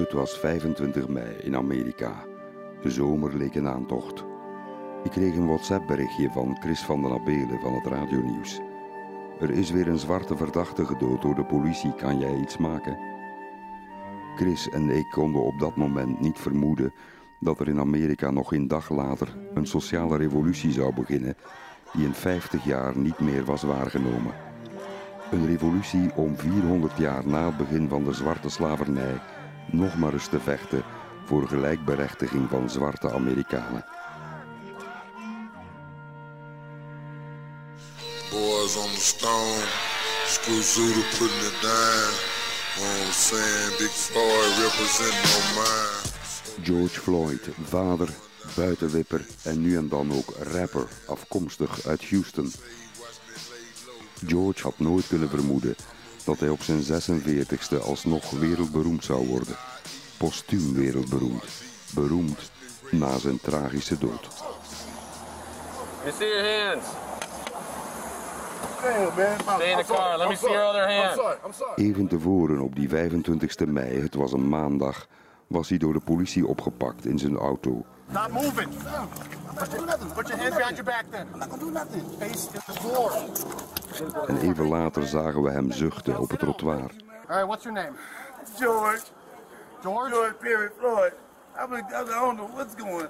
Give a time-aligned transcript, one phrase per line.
[0.00, 2.24] Het was 25 mei in Amerika.
[2.82, 4.24] De zomer leek een aantocht.
[5.04, 8.60] Ik kreeg een WhatsApp-berichtje van Chris van den Abelen van het radionieuws.
[9.40, 11.94] Er is weer een zwarte verdachte gedood door de politie.
[11.94, 12.98] Kan jij iets maken?
[14.36, 16.92] Chris en ik konden op dat moment niet vermoeden
[17.40, 21.36] dat er in Amerika nog een dag later een sociale revolutie zou beginnen
[21.92, 24.34] die in 50 jaar niet meer was waargenomen.
[25.30, 29.20] Een revolutie om 400 jaar na het begin van de zwarte slavernij
[29.66, 30.82] nog maar eens te vechten
[31.24, 33.84] voor gelijkberechtiging van zwarte Amerikanen.
[38.30, 39.64] Boys on the stone,
[41.18, 42.38] putting it down.
[42.80, 43.76] I'm saying?
[43.78, 46.00] Big Floyd representing on mine.
[46.62, 48.08] George Floyd, vader,
[48.56, 52.52] buitenwipper en nu en dan ook rapper, afkomstig uit Houston.
[54.26, 55.76] George had nooit kunnen vermoeden
[56.24, 59.56] dat hij op zijn 46ste alsnog wereldberoemd zou worden.
[60.18, 61.44] Postuum wereldberoemd.
[61.94, 62.50] Beroemd
[62.90, 64.28] na zijn tragische dood.
[66.18, 66.86] See your hands.
[71.76, 75.06] Even tevoren op die 25 mei, het was een maandag,
[75.50, 77.84] was hij door de politie opgepakt in zijn auto.
[78.06, 78.68] Not moving.
[78.68, 80.12] I'm not doing nothing.
[80.12, 81.26] Put your hands behind your back then.
[81.32, 82.02] I'm not gonna do nothing.
[82.18, 83.12] Face the floor.
[84.26, 86.90] En even later zagen we hem zuchten op het trottoir.
[87.28, 87.96] All right, what's your name?
[88.58, 89.02] George,
[89.80, 90.10] George?
[90.10, 91.12] George Perry Floyd.
[91.56, 93.08] I don't know what's going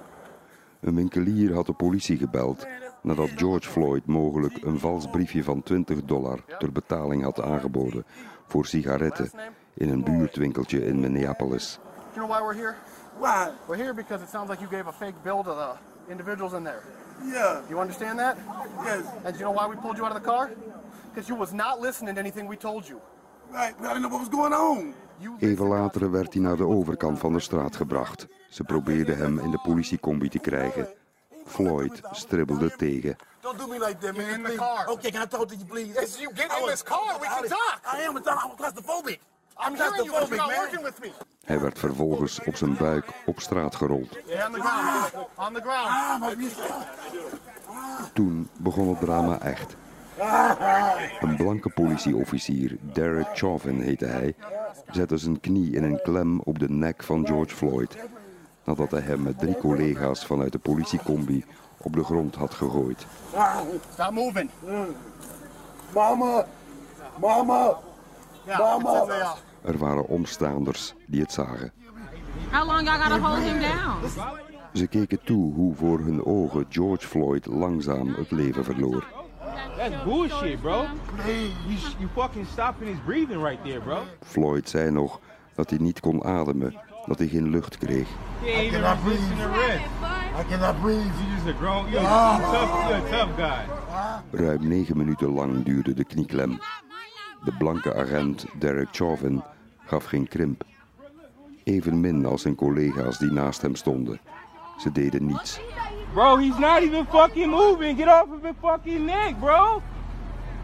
[0.79, 2.67] Een winkelier had de politie gebeld
[3.01, 8.05] nadat George Floyd mogelijk een vals briefje van 20 dollar ter betaling had aangeboden
[8.47, 9.31] voor sigaretten
[9.73, 11.79] in een buurtwinkeltje in Minneapolis.
[12.13, 12.75] Do you know why we're here?
[13.19, 13.51] Why?
[13.67, 16.63] We're here because it sounds like you gave a fake bill to the individuals in
[16.63, 16.83] there.
[17.23, 18.37] Yeah, You understand that?
[18.83, 20.49] yes, And do you know why we pulled you out of the car?
[21.13, 22.99] Because you was not listening to anything we told you.
[23.53, 23.75] right.
[23.77, 24.93] But I didn't know what was going on.
[25.39, 28.27] Even later werd hij naar de overkant van de straat gebracht.
[28.49, 30.87] Ze probeerden hem in de politiecombi te krijgen.
[31.45, 33.15] Floyd stribbelde tegen.
[33.41, 34.25] Don't do me like that, man.
[34.29, 34.87] in the car.
[34.87, 35.99] Okay, can I talk to you, please?
[35.99, 37.19] Yes, you get in this car.
[37.19, 37.79] We can I- talk.
[37.97, 38.17] I am.
[38.17, 39.19] I'm claustrophobic.
[39.65, 40.57] I'm hearing you, but you're not man.
[40.57, 41.11] working with me.
[41.45, 44.17] Hij werd vervolgens op zijn buik op straat gerold.
[48.13, 49.75] Toen begon het drama echt.
[51.19, 54.35] Een blanke politieofficier, Derek Chauvin heette hij,
[54.91, 57.97] zette zijn knie in een klem op de nek van George Floyd.
[58.63, 61.45] Nadat hij hem met drie collega's vanuit de politiecombi
[61.77, 63.05] op de grond had gegooid.
[63.93, 64.49] Stop moving.
[65.93, 66.45] Mama,
[67.19, 67.77] mama.
[68.45, 69.35] Mama.
[69.63, 71.71] Er waren omstaanders die het zagen.
[72.51, 74.39] How long y'all gotta hold him down?
[74.73, 79.05] Ze keken toe hoe voor hun ogen George Floyd langzaam het leven verloor.
[79.77, 80.85] That's bullshit, bro.
[81.25, 84.03] You, fucking stopping his breathing right there, bro.
[84.23, 85.19] Floyd zei nog
[85.55, 88.07] dat hij niet kon ademen, dat hij geen lucht kreeg.
[88.45, 89.79] Even cannot breathe.
[90.39, 90.99] I cannot breathe.
[90.99, 93.65] You just a grown, you're a tough, tough guy.
[94.31, 96.59] Ruim negen minuten lang duurde de knieklem.
[97.43, 99.43] De blanke agent Derek Chauvin
[99.85, 100.63] gaf geen krimp.
[101.63, 104.19] Evenmin als zijn collega's die naast hem stonden.
[104.77, 105.61] Ze deden niets.
[106.13, 107.97] Bro, he's not even fucking moving.
[107.97, 109.81] Get off of his fucking neck, bro.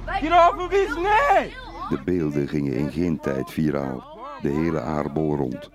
[0.06, 1.66] Get off of his neck.
[1.90, 4.04] De beelden gingen in geen tijd viraal.
[4.42, 5.70] De hele aardbol rond.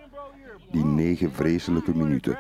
[0.71, 2.39] Die negen vreselijke minuten.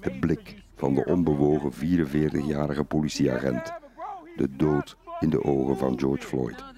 [0.00, 3.72] Het blik van de onbewogen 44-jarige politieagent.
[4.36, 6.73] De dood in de ogen van George Floyd.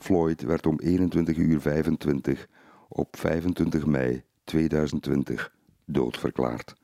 [0.00, 2.48] Floyd werd om 21 uur 25
[2.88, 5.52] op 25 mei 2020
[5.84, 6.74] doodverklaard.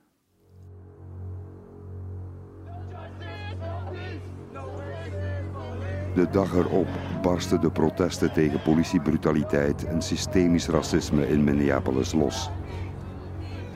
[6.14, 6.88] De dag erop
[7.22, 12.50] barsten de protesten tegen politiebrutaliteit en systemisch racisme in Minneapolis los.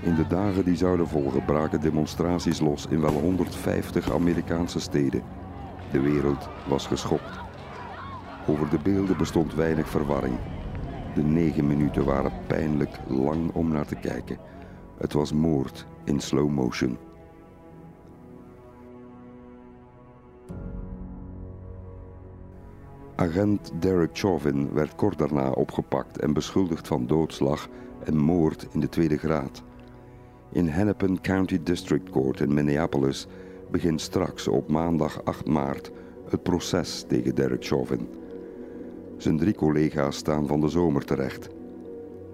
[0.03, 5.23] In de dagen die zouden volgen braken demonstraties los in wel 150 Amerikaanse steden.
[5.93, 7.50] De wereld was geschokt.
[8.51, 10.39] Over de beelden bestond weinig verwarring.
[11.15, 14.39] De negen minuten waren pijnlijk lang om naar te kijken.
[14.99, 16.99] Het was moord in slow motion.
[23.17, 27.69] Agent Derek Chauvin werd kort daarna opgepakt en beschuldigd van doodslag
[28.05, 29.63] en moord in de tweede graad.
[30.53, 33.27] In Hennepin County District Court in Minneapolis
[33.71, 35.91] begint straks op maandag 8 maart
[36.29, 38.20] het proces tegen Derek Chauvin.
[39.21, 41.49] Zijn drie collega's staan van de zomer terecht.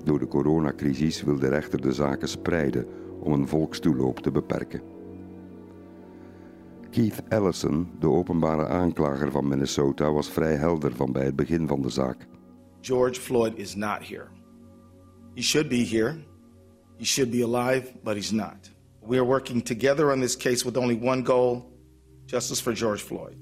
[0.05, 2.87] Door de coronacrisis wil de rechter de zaken spreiden
[3.21, 4.81] om een volkstoeloop te beperken.
[6.91, 11.83] Keith Ellison, de openbare aanklager van Minnesota, was vrij helder van bij het begin van
[11.83, 12.27] de zaak.
[12.81, 14.27] George Floyd is not here.
[15.35, 16.17] He should be here.
[16.97, 18.71] He should be alive, but he's not.
[19.07, 21.73] We are working together on this case with only one goal
[22.27, 23.37] justice for George Floyd.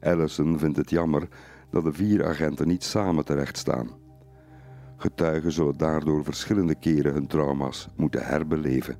[0.00, 1.28] Allison vindt het jammer
[1.74, 3.88] dat de vier agenten niet samen terecht staan.
[4.96, 8.96] Getuigen zullen daardoor verschillende keren hun trauma's moeten herbeleven.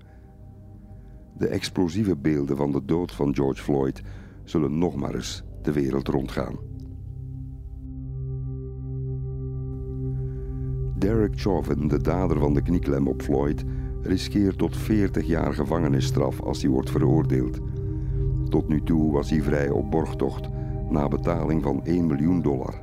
[1.39, 4.03] De explosieve beelden van de dood van George Floyd
[4.45, 6.57] zullen nog maar eens de wereld rondgaan.
[10.99, 13.65] Derek Chauvin, de dader van de knieklem op Floyd,
[14.03, 17.59] riskeert tot 40 jaar gevangenisstraf als hij wordt veroordeeld.
[18.49, 20.49] Tot nu toe was hij vrij op borgtocht
[20.95, 22.75] na betaling van 1 miljoen dollar.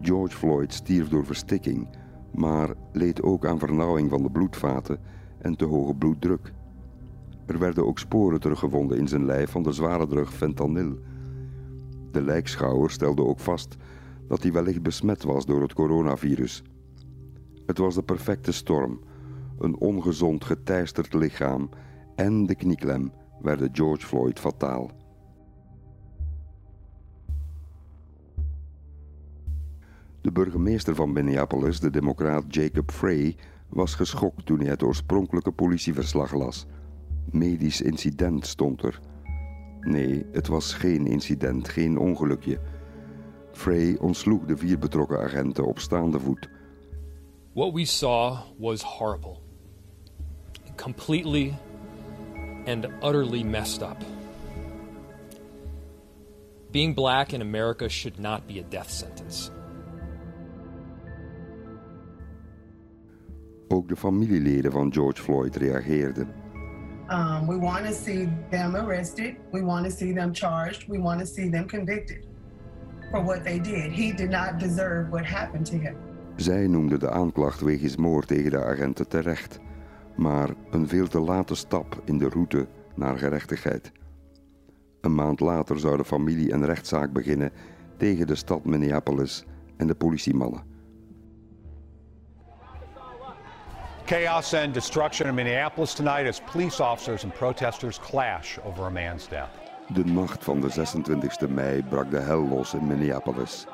[0.00, 1.88] George Floyd stierf door verstikking,
[2.34, 4.98] maar leed ook aan vernauwing van de bloedvaten
[5.38, 6.52] en te hoge bloeddruk.
[7.46, 10.98] Er werden ook sporen teruggevonden in zijn lijf van de zware drug fentanyl.
[12.10, 13.76] De lijkschouwer stelde ook vast
[14.28, 16.62] dat hij wellicht besmet was door het coronavirus.
[17.66, 19.00] Het was de perfecte storm.
[19.58, 21.68] Een ongezond, geteisterd lichaam
[22.14, 24.95] en de knieklem werden George Floyd fataal.
[30.26, 33.36] De burgemeester van Minneapolis, de democraat Jacob Frey,
[33.68, 36.66] was geschokt toen hij het oorspronkelijke politieverslag las.
[37.30, 39.00] Medisch incident stond er.
[39.80, 42.60] Nee, het was geen incident, geen ongelukje.
[43.52, 46.48] Frey ontsloeg de vier betrokken agenten op staande voet.
[47.52, 49.38] What we saw was horrible.
[50.76, 51.54] Completely
[52.64, 54.04] and utterly messed up.
[56.70, 59.50] Being black in America should not be a death sentence.
[63.76, 66.28] Ook de familieleden van George Floyd reageerden.
[67.08, 69.34] Um, we want to see them arrested.
[69.50, 70.86] We want to see them charged.
[70.88, 72.26] We want to see them convicted
[73.10, 73.96] for what they did.
[73.96, 75.96] He did not deserve what happened to him.
[76.36, 79.60] Zij noemde de aanklacht wegens moord tegen de agenten terecht,
[80.16, 83.92] maar een veel te late stap in de route naar gerechtigheid.
[85.00, 87.50] Een maand later zou de familie een rechtszaak beginnen
[87.96, 89.44] tegen de stad Minneapolis
[89.76, 90.75] en de politiemannen.
[94.06, 99.26] Chaos and destruction in Minneapolis tonight as police officers and protesters clash over a man's
[99.26, 99.50] death.
[99.92, 103.66] De nacht van de 26e mei brak de hel los in Minneapolis.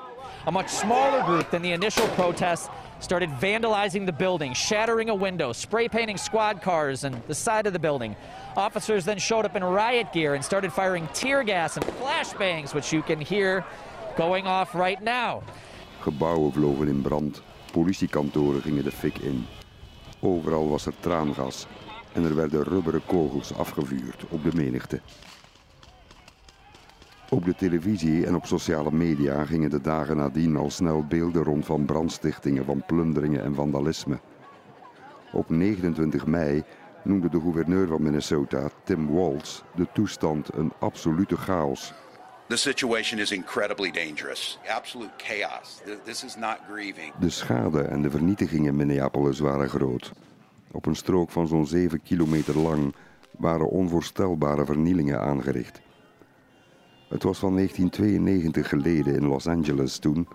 [0.46, 5.52] A much smaller group than the initial protests started vandalizing the building, shattering a window,
[5.52, 8.16] spray painting squad cars and the side of the building.
[8.56, 12.90] Officers then showed up in riot gear and started firing tear gas and flashbangs, which
[12.90, 13.66] you can hear
[14.16, 15.42] going off right now.
[16.00, 17.42] Gebouwen vlogen in brand,
[17.72, 19.46] politiekantoren gingen de fik in.
[20.24, 21.66] Overal was er traangas
[22.12, 25.00] en er werden rubberen kogels afgevuurd op de menigte.
[27.30, 31.66] Op de televisie en op sociale media gingen de dagen nadien al snel beelden rond
[31.66, 34.20] van brandstichtingen, van plunderingen en vandalisme.
[35.32, 36.62] Op 29 mei
[37.04, 41.94] noemde de gouverneur van Minnesota, Tim Walz, de toestand een absolute chaos.
[42.52, 44.58] The situation is incredibly dangerous.
[44.68, 45.80] Absolute chaos.
[46.04, 47.12] This is not grieving.
[47.20, 50.12] De schade en de vernietiging in Minneapolis waren groot.
[50.70, 52.94] Op een strook van zo'n 7 kilometer lang
[53.38, 55.80] waren onvoorstelbare vernielingen aangericht.
[57.08, 60.28] Het was van 1992 geleden in Los Angeles toen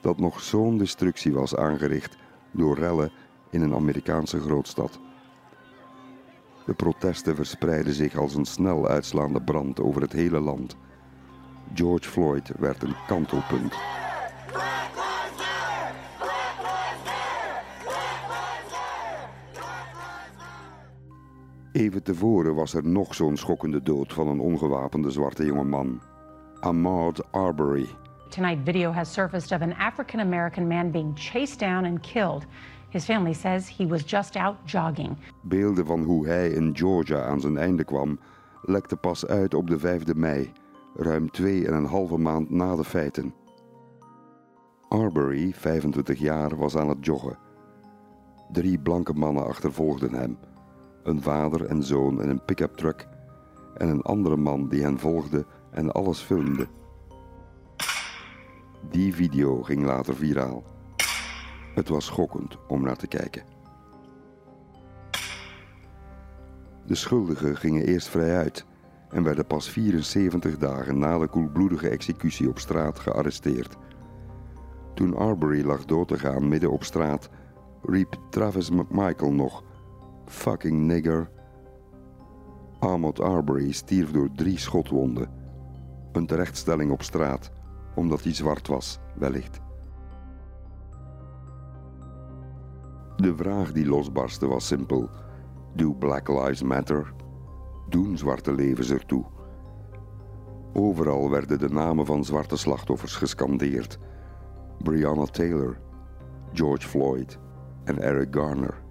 [0.00, 2.16] dat nog zo'n destructie was aangericht
[2.50, 3.12] door rellen
[3.50, 4.98] in een Amerikaanse grootstad.
[6.66, 10.76] De protesten verspreidden zich als een snel uitslaande brand over het hele land.
[11.74, 13.74] George Floyd werd een kantelpunt.
[21.72, 26.00] Even tevoren was er nog zo'n schokkende dood van een ongewapende zwarte jongeman.
[26.60, 27.86] Ahmaud Arbery.
[28.28, 32.46] Tonight, video has surfaced of an African American man being chased down and killed.
[32.88, 35.16] His family says he was just out jogging.
[35.42, 38.18] Beelden van hoe hij in Georgia aan zijn einde kwam
[38.62, 40.52] lekten pas uit op de 5e mei,
[40.96, 43.34] ruim twee en een halve maand na de feiten.
[44.88, 47.38] Arbery, 25 jaar, was aan het joggen.
[48.52, 50.38] Drie blanke mannen achtervolgden hem.
[51.02, 53.08] Een vader en zoon in een pick-up truck
[53.76, 56.66] en een andere man die hen volgde en alles filmde.
[58.90, 60.62] Die video ging later viraal.
[61.74, 63.42] Het was schokkend om naar te kijken.
[66.86, 68.64] De schuldigen gingen eerst vrij uit
[69.14, 73.76] en werden pas 74 dagen na de koelbloedige executie op straat gearresteerd.
[74.94, 77.30] Toen Arbery lag dood te gaan midden op straat,
[77.82, 79.62] riep Travis McMichael nog:
[80.26, 81.30] Fucking nigger.
[82.78, 85.30] Ahmaud Arbery stierf door drie schotwonden.
[86.12, 87.50] Een terechtstelling op straat,
[87.94, 89.60] omdat hij zwart was, wellicht.
[93.16, 95.10] De vraag die losbarstte was simpel:
[95.74, 97.14] Do Black Lives Matter?
[97.88, 99.24] Doen zwarte levens ertoe?
[100.72, 103.98] Overal werden de namen van zwarte slachtoffers gescandeerd:
[104.78, 105.78] Breonna Taylor,
[106.52, 107.38] George Floyd
[107.84, 108.82] en Eric Garner.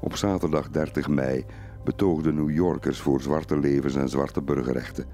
[0.00, 1.44] Op zaterdag 30 mei
[1.84, 5.06] betoogden New Yorkers voor zwarte levens en zwarte burgerrechten.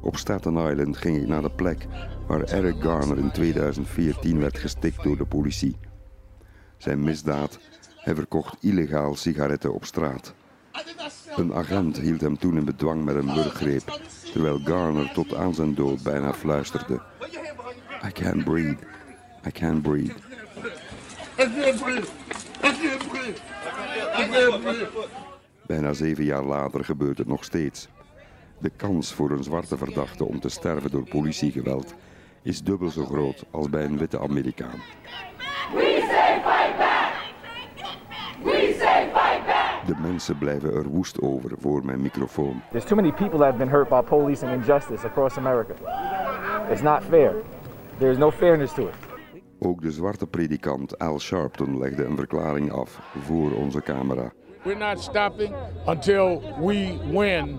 [0.00, 1.86] Op Staten Island ging ik naar de plek
[2.26, 5.76] waar Eric Garner in 2014 werd gestikt door de politie.
[6.76, 7.58] Zijn misdaad?
[7.96, 10.34] Hij verkocht illegaal sigaretten op straat.
[11.36, 14.00] Een agent hield hem toen in bedwang met een wurggreep,
[14.32, 17.00] terwijl Garner tot aan zijn dood bijna fluisterde:
[18.06, 18.76] I can't breathe,
[19.46, 20.14] I can't breathe.
[25.66, 27.88] Bijna zeven jaar later gebeurt het nog steeds.
[28.58, 31.94] De kans voor een zwarte verdachte om te sterven door politiegeweld
[32.42, 34.80] is dubbel zo groot als bij een witte Amerikaan.
[39.86, 42.62] De mensen blijven er woest over voor mijn microfoon.
[42.70, 45.74] There's too many people that have been hurt by police and injustice across America.
[46.70, 47.34] It's not fair.
[47.98, 48.94] There is no fairness to it.
[49.58, 54.32] Ook de zwarte predikant Al Sharpton legde een verklaring af voor onze camera.
[54.62, 55.54] We're not stopping
[55.86, 57.58] until we win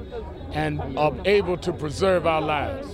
[0.54, 2.88] and are able to preserve our lives.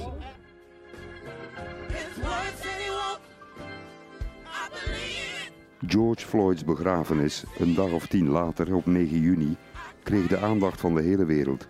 [5.88, 9.56] George Floyds begrafenis, een dag of tien later, op 9 juni,
[10.04, 11.68] kreeg de aandacht van de hele wereld.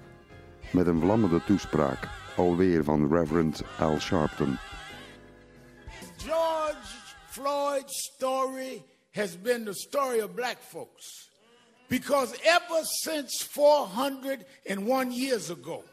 [0.71, 4.57] Met een vlammende toespraak, alweer van Reverend Al Sharpton.
[6.17, 6.95] George
[7.29, 11.29] Floyd's story has been the story of black folks.
[11.87, 15.83] Because ever since 401 years ago,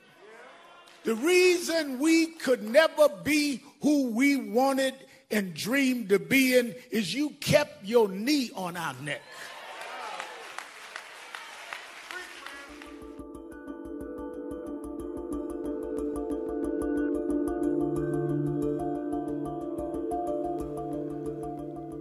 [1.02, 4.94] the reason we could never be who we wanted
[5.30, 9.22] and dreamed to be in is you kept your knee on our neck.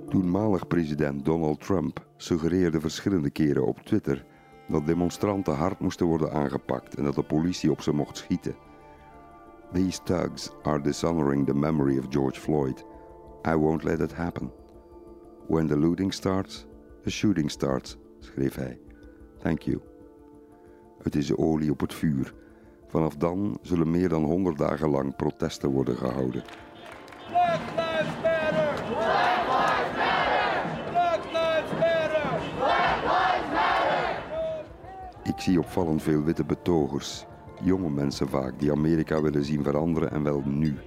[0.10, 4.26] Toenmalig president Donald Trump suggereerde verschillende keren op Twitter
[4.68, 8.56] dat demonstranten hard moesten worden aangepakt en dat de politie op ze mocht schieten.
[9.74, 12.89] These thugs are dishonoring the memory of George Floyd.
[13.48, 14.52] I won't let it happen.
[15.48, 16.66] When the looting starts,
[17.04, 18.80] the shooting starts, schreef hij.
[19.38, 19.82] Thank you.
[21.04, 22.34] Het is olie op het vuur.
[22.88, 26.44] Vanaf dan zullen meer dan 100 dagen lang protesten worden gehouden.
[27.28, 28.84] Black Lives Matter!
[28.88, 30.92] Black Lives Matter!
[30.92, 32.42] Black Lives Matter!
[32.58, 34.66] Black Lives Matter!
[35.24, 37.26] Ik zie opvallend veel witte betogers,
[37.62, 40.78] jonge mensen vaak, die Amerika willen zien veranderen en wel nu.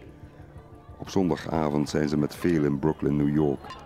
[1.03, 3.77] Op zondagavond zijn ze met veel in Brooklyn, New York.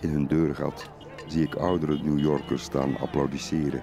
[0.00, 0.90] In hun deurgat
[1.26, 3.82] zie ik oudere New Yorkers staan applaudisseren.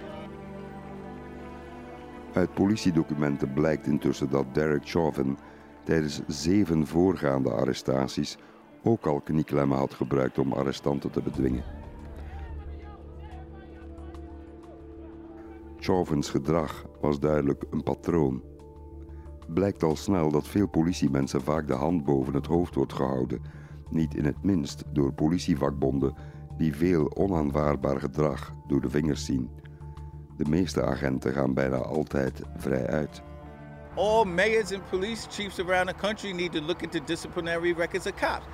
[2.34, 5.38] Uit politiedocumenten blijkt intussen dat Derek Chauvin
[5.84, 8.38] tijdens zeven voorgaande arrestaties
[8.84, 11.64] ook al knieklemmen had gebruikt om arrestanten te bedwingen.
[15.80, 18.42] Chauvins gedrag was duidelijk een patroon.
[19.54, 23.42] Blijkt al snel dat veel politiemensen vaak de hand boven het hoofd wordt gehouden,
[23.90, 26.14] niet in het minst door politievakbonden
[26.58, 29.50] die veel onaanvaardbaar gedrag door de vingers zien.
[30.38, 33.22] De meeste agenten gaan bijna altijd vrij uit.
[33.96, 38.16] All mayors and police chiefs around the country need to look into disciplinary records of
[38.16, 38.46] cops.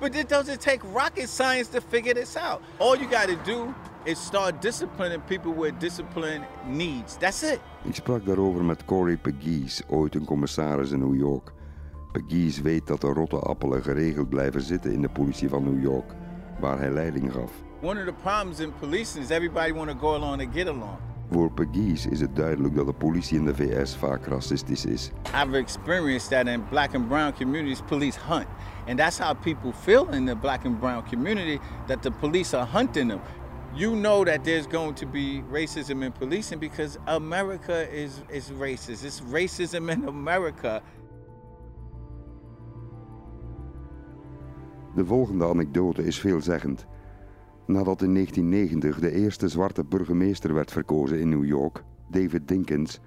[0.00, 2.60] But it doesn't take rocket science to figure this out.
[2.78, 7.16] All you got to do is start disciplining people where discipline needs.
[7.16, 7.60] That's it.
[7.82, 11.52] Ik sprak daarover met Corey Pegues, ooit een commissaris in New York.
[12.12, 16.14] Pegues weet dat de rotte appelen geregeld blijven zitten in de politie van New York,
[16.60, 17.52] waar hij leiding gaf.
[17.80, 20.96] One of the problems in policing is everybody want to go along and get along.
[21.30, 25.10] Voor Pegues is het duidelijk dat de politie in de VS vaak racistisch is.
[25.44, 28.46] I've experienced that in black and brown communities, police hunt.
[28.88, 32.66] And that's how people feel in the black and brown community that the police are
[32.66, 33.20] hunting them.
[33.74, 39.02] You know that there's going to be racism in policing because America is, is racist.
[39.02, 40.82] It's racism in America.
[44.94, 46.86] De volgende anekdote is veelzeggend.
[47.66, 53.00] Nadat in 1990 de eerste zwarte burgemeester werd verkozen in New York, David Dinkins,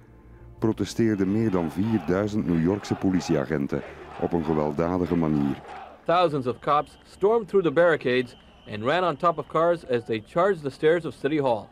[0.58, 3.82] protesteerden meer dan 4000 New Yorkse politieagenten
[4.20, 5.62] op een gewelddadige manier.
[6.04, 8.36] Thousands of cops stormed through the barricades
[8.72, 11.66] and ran on top of cars as they charged the stairs of City Hall.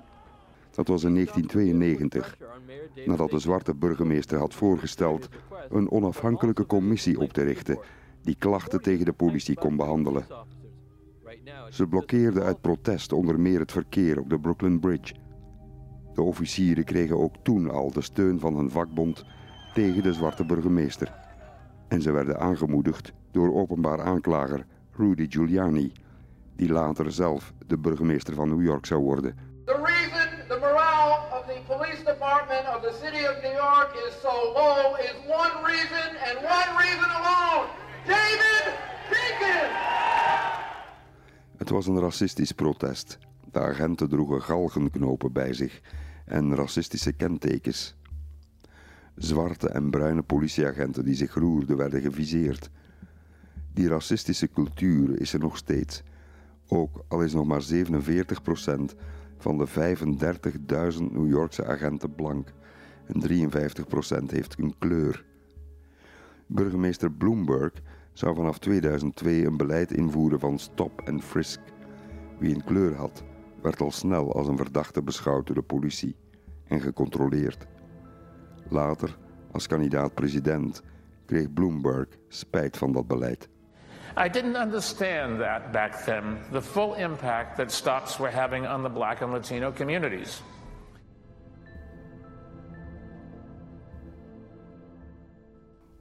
[0.71, 2.37] Dat was in 1992,
[3.07, 5.29] nadat de zwarte burgemeester had voorgesteld
[5.69, 7.79] een onafhankelijke commissie op te richten
[8.23, 10.27] die klachten tegen de politie kon behandelen.
[11.71, 15.15] Ze blokkeerden uit protest onder meer het verkeer op de Brooklyn Bridge.
[16.15, 19.25] De officieren kregen ook toen al de steun van hun vakbond
[19.75, 21.15] tegen de zwarte burgemeester.
[21.89, 25.93] En ze werden aangemoedigd door openbaar aanklager Rudy Giuliani,
[26.57, 29.37] die later zelf de burgemeester van New York zou worden.
[29.65, 34.15] The reason the morale of the police department of the city of New York is
[34.21, 37.67] so low is one reason and one reason alone.
[38.07, 38.65] David
[39.11, 39.73] Jenkins!
[41.57, 43.19] Het was een racistisch protest.
[43.53, 45.81] De agenten droegen galgenknopen bij zich
[46.25, 47.95] en racistische kentekens.
[49.17, 52.71] Zwarte en bruine politieagenten die zich roerden werden geviseerd.
[53.73, 56.03] Die racistische cultuur is er nog steeds,
[56.75, 58.97] ook al is nog maar 47%
[59.39, 62.53] van de 35.000 New Yorkse agenten blank
[63.07, 65.25] en 53% heeft een kleur.
[66.47, 67.73] Burgemeester Bloomberg
[68.13, 71.61] zou vanaf 2002 een beleid invoeren van stop en frisk.
[72.39, 73.25] Wie een kleur had,
[73.63, 76.17] werd al snel als een verdachte beschouwd door de politie
[76.65, 77.67] en gecontroleerd.
[78.69, 79.19] Later,
[79.51, 80.83] als kandidaat-president,
[81.27, 83.49] kreeg Bloomberg spijt van dat beleid.
[84.17, 88.89] I didn't understand that back then, the full impact that stops were having on the
[88.89, 90.43] black and Latino communities.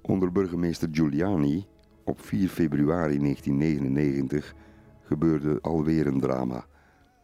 [0.01, 1.65] Onder burgemeester Giuliani
[2.03, 4.53] op 4 februari 1999
[5.01, 6.65] gebeurde alweer een drama.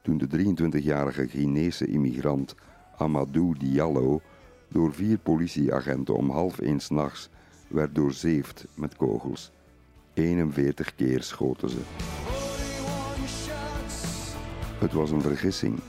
[0.01, 2.55] Toen de 23-jarige Guinese immigrant
[2.97, 4.21] Amadou Diallo
[4.67, 7.29] door vier politieagenten om half één s'nachts
[7.67, 9.51] werd doorzeefd met kogels.
[10.19, 11.77] 41 keer schoten ze.
[14.79, 15.79] Het was een vergissing.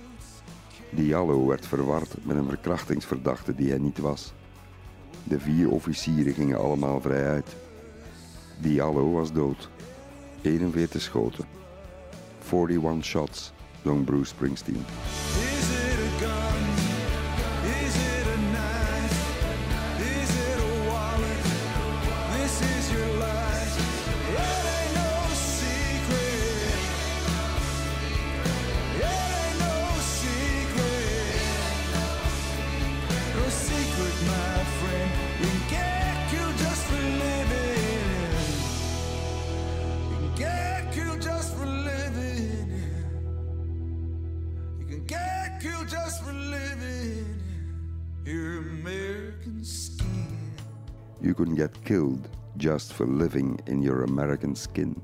[0.91, 4.33] Diallo werd verward met een verkrachtingsverdachte die hij niet was.
[5.25, 7.57] De vier officieren gingen allemaal vrij uit.
[8.61, 9.69] Diallo was dood.
[10.43, 11.45] 41 schoten.
[12.51, 13.53] 41 shots,
[13.85, 14.85] zong Bruce Springsteen.
[51.61, 55.03] Get killed just for living in your American skin.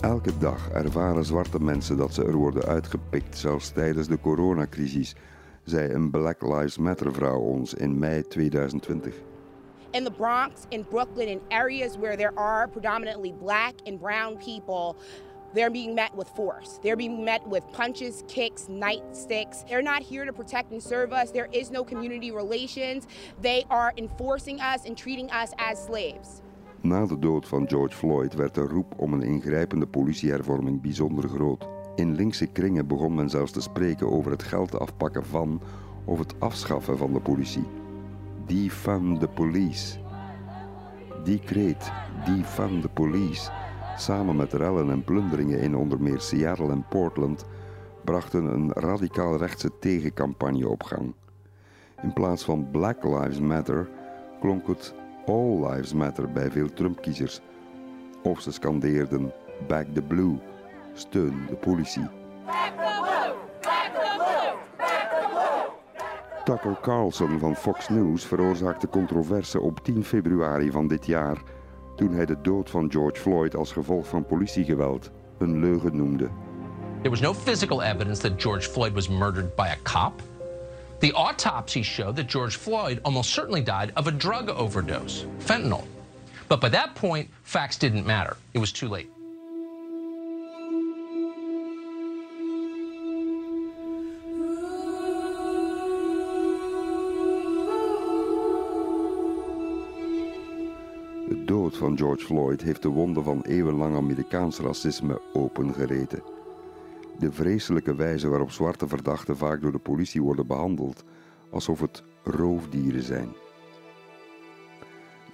[0.00, 5.14] Elke dag ervaren zwarte mensen dat ze er worden uitgepikt, zelfs tijdens de coronacrisis,
[5.64, 9.14] zei een Black Lives Matter vrouw ons in mei 2020.
[9.92, 14.96] in the Bronx, in Brooklyn, in areas where there are predominantly black and brown people,
[15.54, 16.78] they're being met with force.
[16.82, 19.64] They're being met with punches, kicks, nightsticks.
[19.68, 21.30] They're not here to protect and serve us.
[21.30, 23.06] There is no community relations.
[23.40, 26.40] They are enforcing us and treating us as slaves.
[26.80, 31.68] Na de dood van George Floyd werd de roep om een ingrijpende politiehervorming bijzonder groot.
[31.94, 35.60] In linkse kringen begon men zelfs te spreken over het geld afpakken van
[36.04, 37.64] of het afschaffen van de politie.
[38.46, 39.98] Defund the police.
[41.24, 41.92] Die kreet,
[42.24, 43.50] defund the police,
[44.02, 47.44] samen met rellen en plunderingen in onder meer Seattle en Portland,
[48.04, 51.14] brachten een radicaal rechtse tegencampagne op gang.
[52.02, 53.88] In plaats van Black Lives Matter
[54.40, 54.94] klonk het
[55.26, 57.40] All Lives Matter bij veel Trump-kiezers.
[58.22, 59.32] Of ze scandeerden
[59.68, 60.38] Back the Blue,
[60.92, 62.08] steun de politie.
[66.44, 71.42] Tucker Carlson van Fox News veroorzaakte controverse op 10 februari van dit jaar
[72.02, 76.28] toen hij de dood van George Floyd als gevolg van politiegeweld een leugen noemde.
[76.96, 80.22] There was no physical evidence that George Floyd was murdered by a cop.
[80.98, 85.84] The autopsy showed that George Floyd almost certainly died of a drug overdose, fentanyl.
[86.48, 88.36] But by that point, facts didn't matter.
[88.52, 89.08] It was too late.
[101.52, 106.22] Dood van George Floyd heeft de wonden van eeuwenlang Amerikaans racisme opengereten.
[107.18, 111.04] De vreselijke wijze waarop zwarte verdachten vaak door de politie worden behandeld,
[111.50, 113.28] alsof het roofdieren zijn.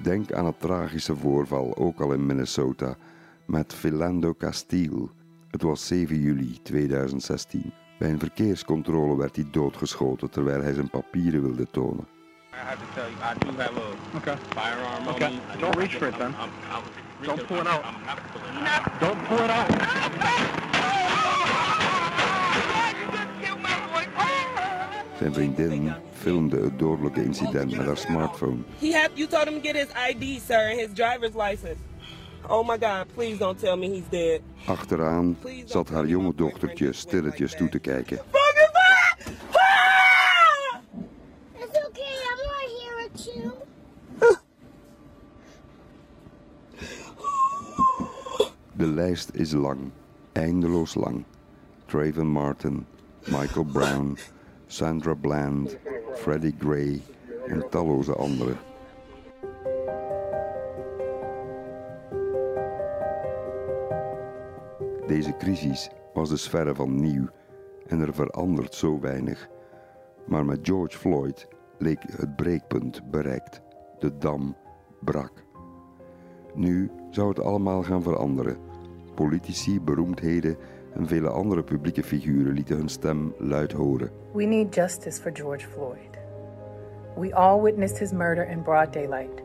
[0.02, 2.96] Denk aan het tragische voorval, ook al in Minnesota,
[3.46, 5.08] met Philando Castile.
[5.50, 7.72] Het was 7 juli 2016.
[7.98, 12.17] Bij een verkeerscontrole werd hij doodgeschoten terwijl hij zijn papieren wilde tonen.
[12.64, 14.36] Have to tell you, I do have a Okay.
[14.54, 15.24] firearm Okay.
[15.26, 15.40] on me.
[15.52, 16.34] I Don't do- reach for it then.
[16.38, 16.82] I'm, I'm,
[17.24, 17.84] Don't pull it out.
[17.84, 19.00] I'm, I'm pulling it out.
[19.00, 20.78] Don't pull it out.
[25.18, 28.56] Zijn vriendin filmde het dodelijke incident met haar smartphone.
[28.78, 31.78] He had you told him to get his ID, sir, and his driver's license.
[32.48, 34.40] Oh my God, please don't tell me he's dead.
[34.66, 38.18] Achteraan zat haar jonge dochtertje stilletjes toe te kijken.
[41.58, 43.52] It's okay, I'm right here with you.
[48.72, 49.90] De lijst is lang,
[50.32, 51.24] eindeloos lang.
[51.86, 52.86] Trayvon Martin,
[53.30, 54.16] Michael Brown,
[54.66, 55.76] Sandra Bland,
[56.14, 57.02] Freddie Gray
[57.46, 58.58] en talloze anderen.
[65.06, 67.28] Deze crisis was dus verre van nieuw
[67.86, 69.48] en er verandert zo weinig.
[70.26, 73.60] Maar met George Floyd leek het breekpunt bereikt.
[73.98, 74.56] De dam
[75.00, 75.32] brak.
[76.54, 78.67] Nu zou het allemaal gaan veranderen.
[79.18, 80.56] Politici, beroemdheden
[80.94, 84.10] en vele andere publieke figuren lieten hun stem luid horen.
[84.32, 86.18] We need justice for George Floyd.
[87.16, 89.42] We all witnessed his murder in broad daylight.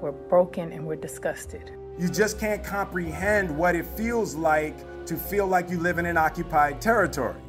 [0.00, 1.72] We're broken and we're disgusted.
[1.98, 6.16] You just can't comprehend what it feels like to feel like you live in an
[6.16, 7.40] occupied territory.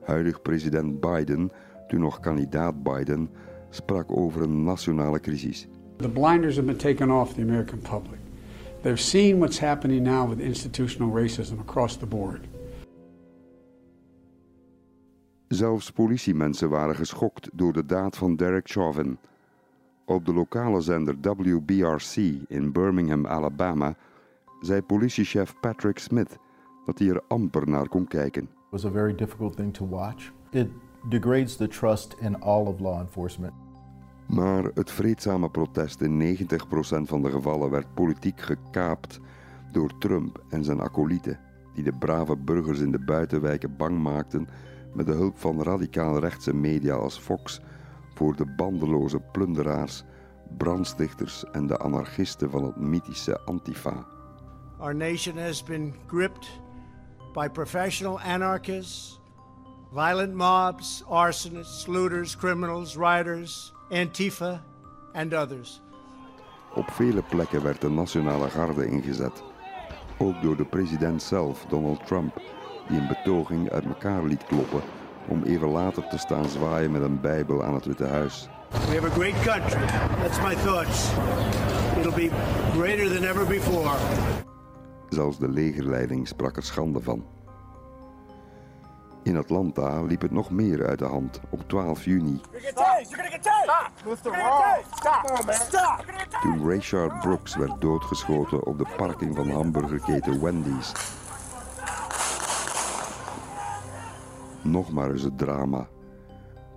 [0.00, 1.50] Huidig president Biden,
[1.88, 3.30] toen nog kandidaat Biden,
[3.70, 5.68] sprak over een nationale crisis.
[5.96, 8.25] The blinders have been taken off the American public.
[8.86, 12.48] They've seen what's happening now with institutional racism across the board.
[15.48, 19.18] Zelfs politiemensen waren geschokt door de daad van Derek Chauvin.
[20.04, 22.16] Op de lokale zender WBRC
[22.48, 23.94] in Birmingham, Alabama,
[24.60, 26.38] zei politiechef Patrick Smith
[26.84, 28.42] dat hij er amper naar kon kijken.
[28.42, 30.32] It was a very difficult thing to watch.
[30.50, 30.68] It
[31.08, 33.65] degrades the trust in all of law enforcement.
[34.26, 36.46] Maar het vreedzame protest in 90%
[37.02, 39.20] van de gevallen werd politiek gekaapt
[39.72, 41.38] door Trump en zijn acolyten,
[41.74, 44.48] die de brave burgers in de buitenwijken bang maakten
[44.94, 47.60] met de hulp van radicaal rechtse media als Fox
[48.14, 50.02] voor de bandeloze plunderaars,
[50.56, 54.06] brandstichters en de anarchisten van het mythische Antifa.
[54.78, 56.48] Our nation has been gripped
[57.32, 59.20] by professional anarchists,
[59.92, 64.62] violent mobs, arsonists, looters, criminals, rioters, Antifa,
[65.12, 65.80] and others.
[66.74, 69.42] Op vele plekken werd de nationale garde ingezet.
[70.18, 72.42] Ook door de president zelf, Donald Trump,
[72.88, 74.80] die een betoging uit elkaar liet kloppen
[75.28, 78.48] om even later te staan zwaaien met een Bijbel aan het Witte Huis.
[78.70, 79.86] We have a great country.
[80.22, 81.10] That's my thoughts.
[81.98, 82.30] It'll be
[82.72, 83.96] greater than ever before.
[85.08, 87.24] Zelfs de legerleiding sprak er schande van.
[89.26, 92.40] In Atlanta liep het nog meer uit de hand op 12 juni,
[96.42, 100.92] toen Rayshard Brooks werd doodgeschoten op de parking van hamburgerketen Wendy's.
[104.62, 105.88] Nog maar eens het drama.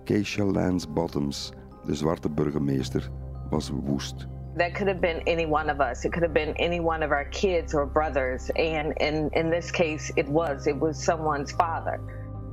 [0.04, 1.52] Keisha Lance Bottoms,
[1.84, 3.10] de zwarte burgemeester,
[3.50, 4.26] was woest.
[4.56, 6.04] That could have been any one of us.
[6.04, 8.50] It could have been any one of our kids or brothers.
[8.50, 10.66] And in, in this case, it was.
[10.66, 12.00] It was someone's father.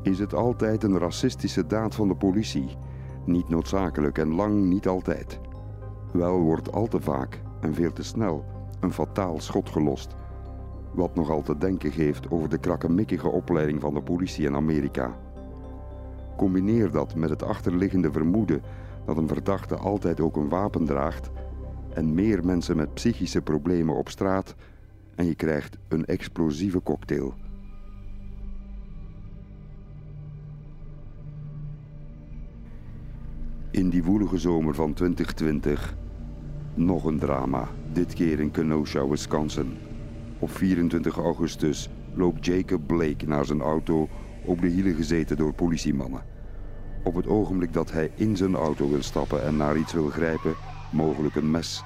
[0.07, 2.77] Is het altijd een racistische daad van de politie?
[3.25, 5.39] Niet noodzakelijk en lang niet altijd.
[6.13, 8.45] Wel wordt al te vaak en veel te snel
[8.79, 10.15] een fataal schot gelost.
[10.93, 15.17] Wat nogal te denken geeft over de krakkemikkige opleiding van de politie in Amerika.
[16.37, 18.61] Combineer dat met het achterliggende vermoeden
[19.05, 21.29] dat een verdachte altijd ook een wapen draagt
[21.93, 24.55] en meer mensen met psychische problemen op straat
[25.15, 27.33] en je krijgt een explosieve cocktail.
[33.77, 35.95] In die woelige zomer van 2020
[36.73, 39.77] nog een drama, dit keer in Kenosha, Wisconsin.
[40.39, 44.09] Op 24 augustus loopt Jacob Blake naar zijn auto
[44.45, 46.23] op de hielen gezeten door politiemannen.
[47.03, 50.55] Op het ogenblik dat hij in zijn auto wil stappen en naar iets wil grijpen,
[50.91, 51.83] mogelijk een mes,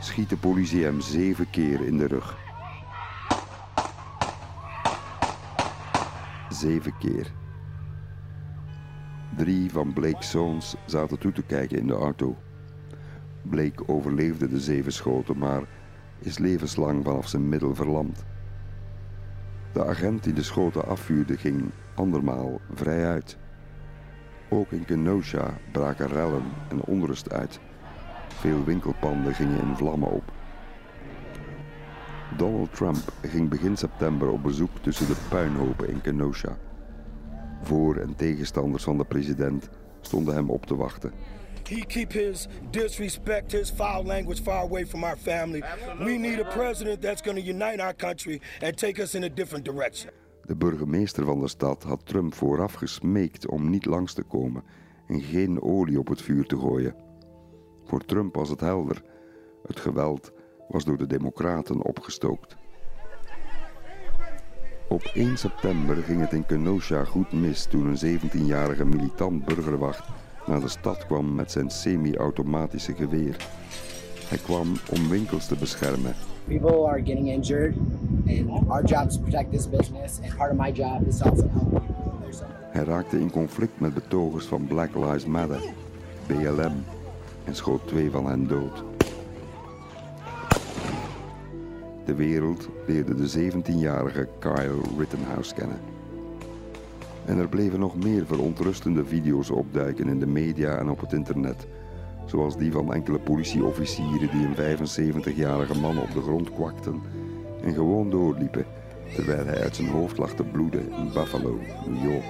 [0.00, 2.36] schiet de politie hem zeven keer in de rug.
[6.48, 7.41] Zeven keer.
[9.36, 12.36] Drie van Blake's zoons zaten toe te kijken in de auto.
[13.42, 15.62] Blake overleefde de zeven schoten, maar
[16.18, 18.24] is levenslang vanaf zijn middel verlamd.
[19.72, 23.38] De agent die de schoten afvuurde ging andermaal vrij uit.
[24.48, 27.60] Ook in Kenosha braken rellen en onrust uit.
[28.28, 30.32] Veel winkelpanden gingen in vlammen op.
[32.36, 36.56] Donald Trump ging begin september op bezoek tussen de puinhopen in Kenosha.
[37.62, 39.68] Voor- en tegenstanders van de president
[40.00, 41.12] stonden hem op te wachten.
[41.72, 45.62] he keep his disrespect, his foul language far away from our family.
[45.98, 49.28] We need a president that's going to unite our country and take us in a
[49.28, 50.10] different direction.
[50.44, 54.62] De burgemeester van de stad had Trump vooraf gesmeekt om niet langs te komen
[55.06, 56.94] en geen olie op het vuur te gooien.
[57.84, 59.02] Voor Trump was het helder.
[59.66, 60.32] Het geweld
[60.68, 62.56] was door de Democraten opgestookt.
[64.92, 70.08] Op 1 september ging het in Kenosha goed mis toen een 17-jarige militant burgerwacht
[70.46, 73.36] naar de stad kwam met zijn semi-automatische geweer.
[74.28, 76.14] Hij kwam om winkels te beschermen.
[76.46, 77.74] People are getting injured,
[78.26, 81.50] and our job is to protect this business, and part of my job is also.
[82.70, 85.62] Hij raakte in conflict met betogers van Black Lives Matter,
[86.26, 86.84] BLM,
[87.44, 88.91] en schoot twee van hen dood.
[92.04, 95.80] De wereld leerde de 17-jarige Kyle Rittenhouse kennen.
[97.24, 101.66] En er bleven nog meer verontrustende video's opduiken in de media en op het internet.
[102.26, 107.02] Zoals die van enkele politieofficieren die een 75-jarige man op de grond kwakten
[107.62, 108.64] en gewoon doorliepen
[109.14, 112.24] terwijl hij uit zijn hoofd lag te bloeden in Buffalo, New York.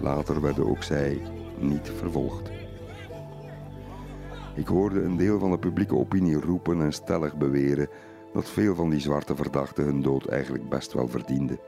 [0.00, 1.20] Later werden ook zij
[1.58, 2.50] niet vervolgd.
[4.56, 7.88] Ik hoorde een deel van de publieke opinie roepen en stellig beweren
[8.32, 11.58] dat veel van die zwarte verdachten hun dood eigenlijk best wel verdienden.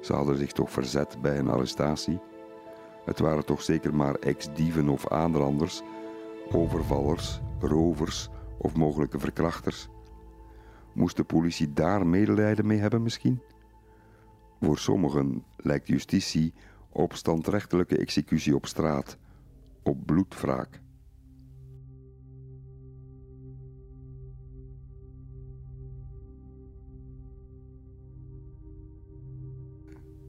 [0.00, 2.20] Ze hadden zich toch verzet bij een arrestatie?
[3.04, 5.82] Het waren toch zeker maar ex-dieven of aanranders,
[6.52, 9.88] overvallers, rovers of mogelijke verkrachters?
[10.94, 13.42] Moest de politie daar medelijden mee hebben misschien?
[14.60, 16.54] Voor sommigen lijkt justitie
[16.90, 19.18] op standrechtelijke executie op straat,
[19.82, 20.80] op bloedwraak.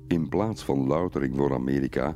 [0.10, 2.16] In plaats van loutering voor Amerika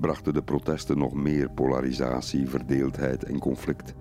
[0.00, 3.94] brachten de protesten nog meer polarisatie, verdeeldheid en conflict.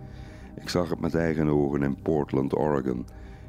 [0.56, 3.06] Ik zag het met eigen ogen in Portland, Oregon.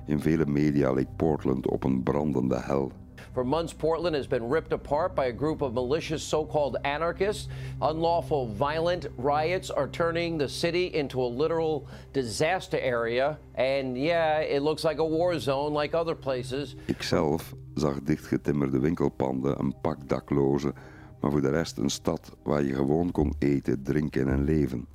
[0.07, 2.93] In vele media leek Portland op een brandende hel.
[3.33, 7.49] For months, Portland has been ripped apart by a group of malicious so called anarchists.
[7.81, 13.39] Unlawful violent riots are turning the city into a literal disaster area.
[13.55, 16.75] And yeah, it looks like a war zone like other places.
[16.87, 20.75] Ikzelf zag dichtgetimmerde winkelpanden, een pak daklozen,
[21.21, 24.87] maar voor de rest een stad waar je gewoon kon eten, drinken en leven.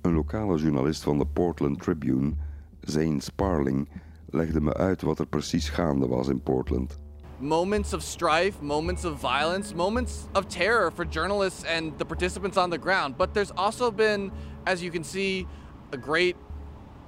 [0.00, 2.32] Een lokale journalist van de Portland Tribune,
[2.80, 3.88] Zane Sparling,
[4.36, 6.98] legde me uit wat er precies gaande was in Portland.
[7.38, 12.70] Moments of strife, moments of violence, moments of terror for journalists and the participants on
[12.70, 13.16] the ground.
[13.16, 14.30] But there's also been,
[14.64, 15.46] as you can see,
[15.92, 16.36] a great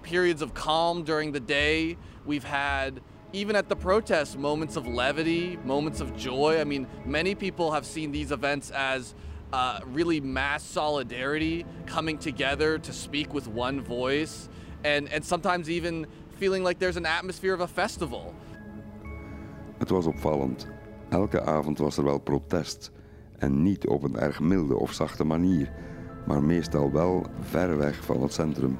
[0.02, 1.96] periods of calm during the day.
[2.26, 3.00] We've had
[3.32, 6.60] even at the protests, moments of levity, moments of joy.
[6.60, 9.14] I mean, many people have seen these events as
[9.52, 14.48] uh, really mass solidarity, coming together to speak with one voice,
[14.84, 16.06] and, and sometimes even
[16.38, 18.34] feeling like there's an atmosphere of a festival.
[19.78, 20.66] Het was opvallend.
[21.08, 22.92] Elke avond was er wel protest.
[23.38, 25.72] En niet op een erg milde of zachte manier,
[26.26, 28.78] maar meestal wel ver weg van het centrum.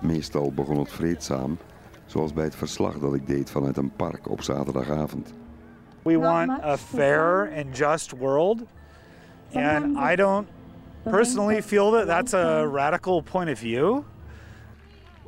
[0.00, 1.58] Meestal begon het vreedzaam,
[2.06, 5.32] zoals bij het verslag dat ik deed vanuit een park op zaterdagavond.
[6.02, 8.62] We want a fair and just world.
[9.52, 10.48] And I don't
[11.02, 14.02] personally feel that that's a radical point of view.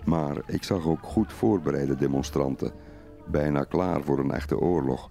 [0.07, 2.73] Maar ik zag ook goed voorbereide demonstranten,
[3.27, 5.11] bijna klaar voor een echte oorlog.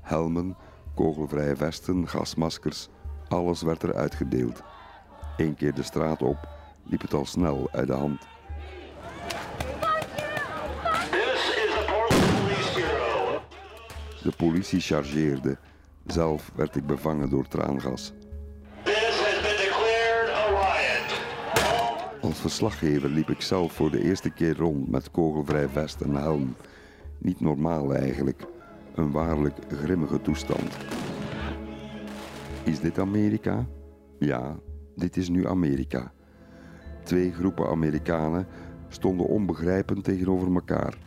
[0.00, 0.56] Helmen,
[0.94, 2.88] kogelvrije vesten, gasmaskers,
[3.28, 4.62] alles werd er uitgedeeld.
[5.36, 6.48] Eén keer de straat op,
[6.82, 8.26] liep het al snel uit de hand.
[14.22, 15.58] De politie chargeerde.
[16.06, 18.12] Zelf werd ik bevangen door traangas.
[22.20, 26.54] Als verslaggever liep ik zelf voor de eerste keer rond met kogelvrij vest en helm.
[27.18, 28.46] Niet normaal eigenlijk.
[28.94, 30.76] Een waarlijk grimmige toestand.
[32.64, 33.66] Is dit Amerika?
[34.18, 34.56] Ja,
[34.94, 36.12] dit is nu Amerika.
[37.02, 38.46] Twee groepen Amerikanen
[38.88, 40.98] stonden onbegrijpend tegenover elkaar.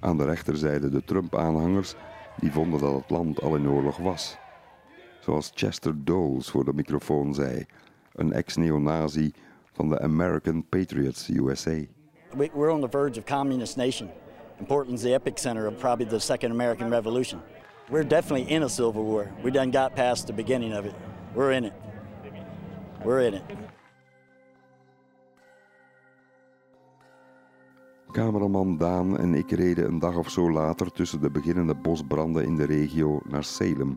[0.00, 1.94] Aan de rechterzijde de Trump-aanhangers
[2.40, 4.38] die vonden dat het land al in oorlog was.
[5.20, 7.66] Zoals Chester Doles voor de microfoon zei,
[8.12, 9.32] een ex-neonazi
[9.80, 11.86] van de American Patriots USA.
[12.36, 14.10] We, we're on the verge of communist nation,
[14.58, 17.40] and Portland's the epicenter of probably the second American Revolution.
[17.88, 19.30] We're definitely in a civil war.
[19.42, 20.94] We done got past the beginning of it.
[21.34, 21.72] We're in it.
[23.04, 23.42] We're in it.
[28.12, 32.56] Cameraman Daan en ik reden een dag of zo later tussen de beginnende bosbranden in
[32.56, 33.96] de regio naar Salem,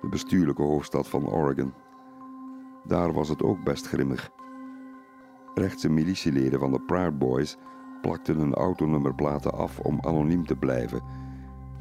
[0.00, 1.72] de bestuurlijke hoofdstad van Oregon.
[2.86, 4.30] Daar was het ook best grimmig.
[5.58, 7.56] Rechtse militieleden van de Proud Boys
[8.00, 11.02] plakten hun autonummerplaten af om anoniem te blijven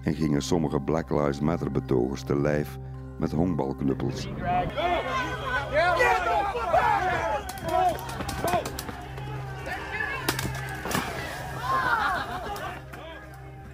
[0.04, 2.78] en gingen sommige Black Lives Matter betogers te lijf
[3.20, 4.28] met honkbalknuppels.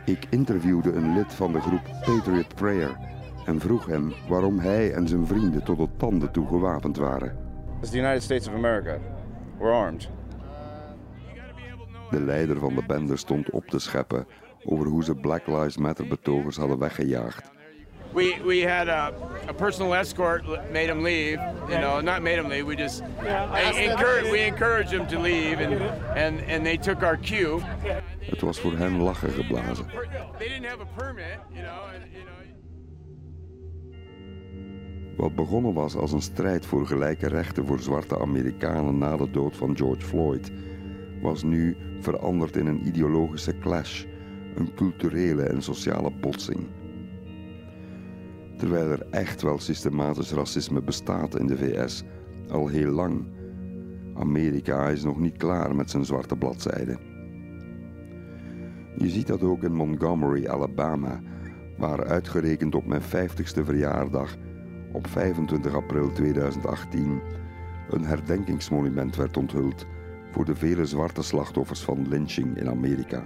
[0.05, 2.97] Ik interviewde een lid van de groep Patriot Prayer
[3.45, 7.37] en vroeg hem waarom hij en zijn vrienden tot de tanden toe gewapend waren.
[7.81, 8.97] It's the United States of America.
[9.63, 10.07] We're armed.
[12.09, 14.27] De leider van de bende stond op te scheppen
[14.63, 17.51] over hoe ze Black Lives Matter betogers hadden weggejaagd.
[18.13, 19.11] We we had a,
[19.49, 21.39] a personal escort made him leave.
[21.69, 22.65] You know, not made him leave.
[22.65, 23.03] We just
[23.75, 25.81] encourage, we encouraged him to leave, and
[26.15, 27.59] and and they took our cue.
[28.19, 29.85] Het was voor hen lachen geblazen.
[30.37, 31.83] They didn't have a permit, you know.
[31.93, 32.62] And, you know.
[35.17, 39.57] Wat begonnen was als een strijd voor gelijke rechten voor zwarte Amerikanen na de dood
[39.57, 40.51] van George Floyd,
[41.21, 44.05] was nu veranderd in een ideologische clash,
[44.55, 46.59] een culturele en sociale botsing.
[48.57, 52.03] Terwijl er echt wel systematisch racisme bestaat in de VS,
[52.49, 53.25] al heel lang.
[54.13, 56.99] Amerika is nog niet klaar met zijn zwarte bladzijden.
[58.97, 61.21] Je ziet dat ook in Montgomery, Alabama,
[61.77, 64.35] waar uitgerekend op mijn 50ste verjaardag
[64.93, 67.21] op 25 april 2018
[67.89, 69.85] een herdenkingsmonument werd onthuld
[70.31, 73.23] voor de vele zwarte slachtoffers van lynching in Amerika.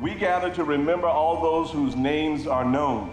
[0.00, 3.08] We gather to remember all those whose names are known.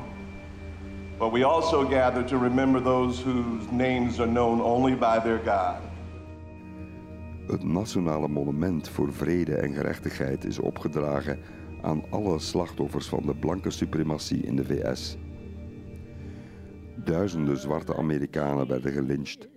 [1.18, 5.76] But we also gather to remember those whose names are known only by their God.
[7.48, 11.40] Het nationale monument voor vrede en gerechtigheid is opgedragen
[11.82, 15.18] aan alle slachtoffers van de blanke suprematie in de VS.
[17.06, 19.50] Duizenden zwarte Amerikanen werden gelyncht.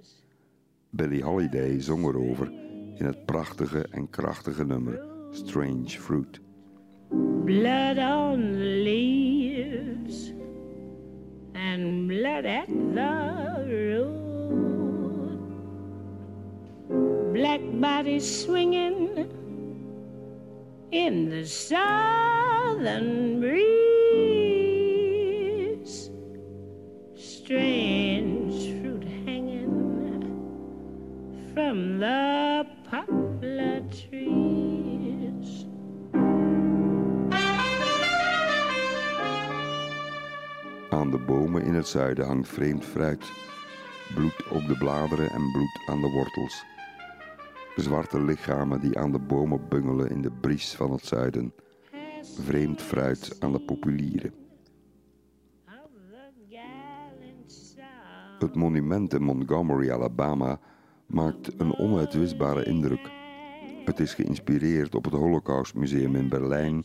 [0.91, 2.53] Billie Holiday zong erover
[2.99, 6.41] in het prachtige en krachtige nummer Strange Fruit.
[7.45, 10.33] Blood on the leaves
[11.53, 14.21] and blood at the road.
[17.33, 19.27] Black bodies swinging
[20.91, 23.92] in the southern breeze.
[27.45, 29.75] Strange fruit hanging
[31.53, 35.67] from the poplar trees.
[40.91, 43.33] Aan de bomen in het zuiden hangt vreemd fruit.
[44.15, 46.65] Bloed op de bladeren en bloed aan de wortels.
[47.77, 51.55] Zwarte lichamen die aan de bomen bungelen in de bries van het zuiden.
[52.23, 54.42] Vreemd fruit aan de populieren.
[58.43, 60.59] Het monument in Montgomery, Alabama,
[61.07, 63.11] maakt een onuitwisbare indruk.
[63.85, 66.85] Het is geïnspireerd op het Holocaustmuseum in Berlijn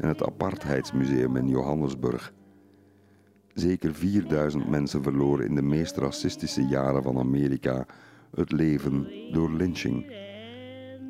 [0.00, 2.32] en het Apartheidsmuseum in Johannesburg.
[3.54, 7.86] Zeker 4000 mensen verloren in de meest racistische jaren van Amerika
[8.34, 10.12] het leven door lynching.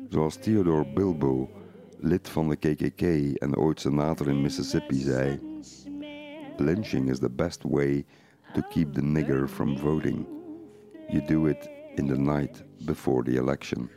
[0.09, 1.49] Zoals Theodore Bilbo,
[1.97, 3.01] lid van de KKK
[3.37, 5.39] en ooit senator in Mississippi, zei:
[6.57, 8.05] Lynching is the best way
[8.53, 10.25] to keep the nigger from voting.
[11.09, 13.89] You do it in the night before the election.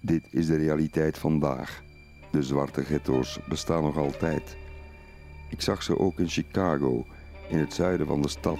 [0.00, 1.82] Dit is de realiteit vandaag.
[2.30, 4.56] De zwarte ghetto's bestaan nog altijd.
[5.48, 7.06] Ik zag ze ook in Chicago,
[7.48, 8.58] in het zuiden van de stad,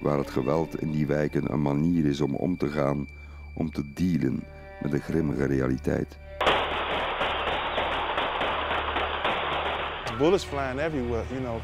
[0.00, 3.08] waar het geweld in die wijken een manier is om om te gaan,
[3.54, 4.44] om te dealen
[4.82, 6.18] met de grimmige realiteit.
[10.18, 11.60] Bullets flying everywhere, you know.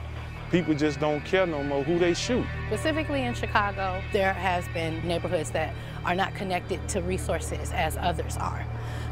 [0.50, 2.44] People just don't care no more who they shoot.
[2.66, 5.70] Specifically in Chicago, there has been neighborhoods that
[6.04, 8.64] are not connected to resources as others are.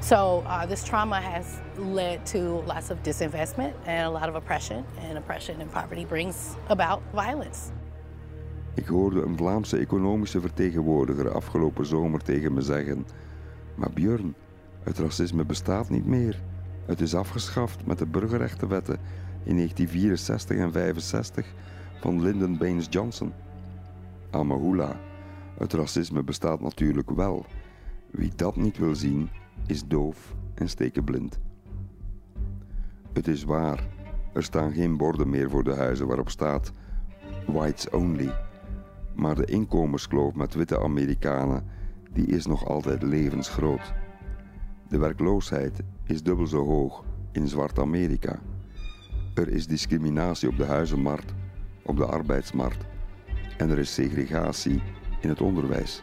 [0.02, 1.46] So uh, this trauma has
[1.78, 4.84] led to lots of disinvestment and a lot of oppression.
[5.08, 6.36] And oppression and poverty brings
[6.68, 7.70] about violence.
[8.74, 13.06] Ik hoorde een Vlaamse economische vertegenwoordiger afgelopen zomer tegen me zeggen:
[13.74, 14.34] Maar Björn,
[14.82, 16.42] het racisme bestaat niet meer.
[16.86, 18.98] Het is afgeschaft met de burgerrechtenwetten
[19.42, 21.46] in 1964 en 65
[22.00, 23.32] van Lyndon Baines Johnson.
[24.30, 25.00] Amahula,
[25.58, 27.46] het racisme bestaat natuurlijk wel.
[28.10, 29.30] Wie dat niet wil zien,
[29.66, 31.40] is doof en stekenblind.
[33.12, 33.88] Het is waar,
[34.32, 36.72] er staan geen borden meer voor de huizen waarop staat
[37.46, 38.34] whites only.
[39.14, 41.64] Maar de inkomenskloof met witte Amerikanen
[42.12, 43.92] die is nog altijd levensgroot.
[44.88, 48.38] De werkloosheid is dubbel zo hoog in zwart Amerika.
[49.34, 51.34] Er is discriminatie op de huizenmarkt,
[51.82, 52.84] op de arbeidsmarkt
[53.56, 54.82] en er is segregatie
[55.20, 56.02] in het onderwijs.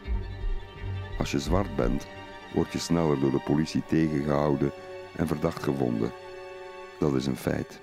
[1.18, 2.06] Als je zwart bent,
[2.54, 4.70] word je sneller door de politie tegengehouden
[5.16, 6.12] en verdacht gevonden.
[6.98, 7.80] Dat is een feit.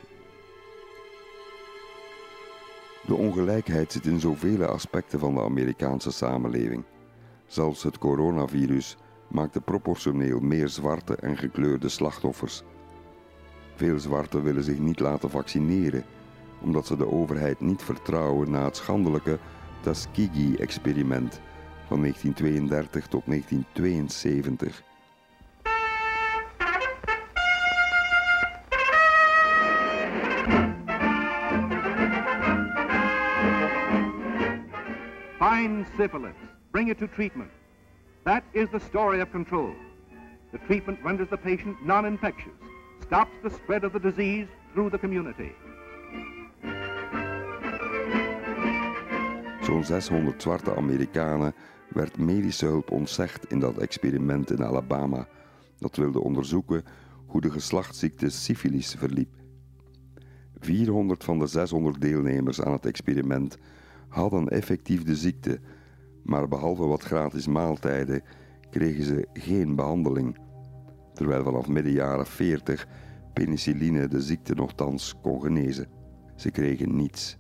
[3.06, 6.84] De ongelijkheid zit in zoveel aspecten van de Amerikaanse samenleving.
[7.46, 8.98] Zelfs het coronavirus
[9.28, 12.64] maakte proportioneel meer zwarte en gekleurde slachtoffers.
[13.76, 16.04] Veel zwarten willen zich niet laten vaccineren,
[16.62, 19.40] omdat ze de overheid niet vertrouwen na het schandelijke
[19.82, 21.42] Tuskegee-experiment
[21.88, 24.84] van 1932 tot 1972.
[35.38, 36.36] Find syphilis,
[36.72, 37.52] bring it to treatment.
[38.24, 39.74] That is the story of control.
[40.52, 42.60] The treatment renders the patient non-infectious,
[43.02, 45.56] stops the spread of the disease through the community.
[49.64, 51.54] Zo'n 600 zwarte Amerikanen
[51.98, 55.28] werd medische hulp ontzegd in dat experiment in Alabama,
[55.78, 56.84] dat wilde onderzoeken
[57.26, 59.34] hoe de geslachtsziekte syfilis verliep.
[60.60, 63.58] 400 van de 600 deelnemers aan het experiment
[64.08, 65.60] hadden effectief de ziekte,
[66.24, 68.22] maar behalve wat gratis maaltijden
[68.70, 70.38] kregen ze geen behandeling,
[71.14, 72.88] terwijl vanaf midden jaren 40
[73.34, 75.88] penicilline de ziekte nogthans kon genezen.
[76.36, 77.38] Ze kregen niets.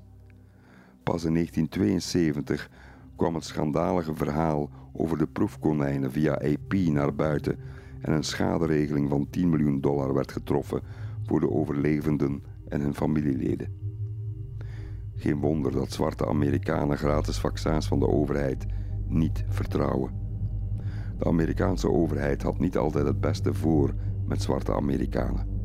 [1.04, 2.70] Pas in 1972
[3.18, 7.58] kwam het schandalige verhaal over de proefkonijnen via AP naar buiten
[8.02, 10.82] en een schaderegeling van 10 miljoen dollar werd getroffen
[11.24, 13.86] voor de overlevenden en hun familieleden.
[15.16, 18.66] Geen wonder dat zwarte Amerikanen gratis vaccins van de overheid
[19.08, 20.12] niet vertrouwen.
[21.18, 23.94] De Amerikaanse overheid had niet altijd het beste voor
[24.26, 25.56] met zwarte Amerikanen.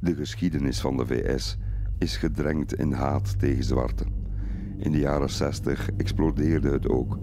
[0.00, 1.58] De geschiedenis van de VS
[1.98, 4.19] is gedrenkt in haat tegen zwarten.
[4.80, 7.18] In de jaren 60 explodeerde het ook.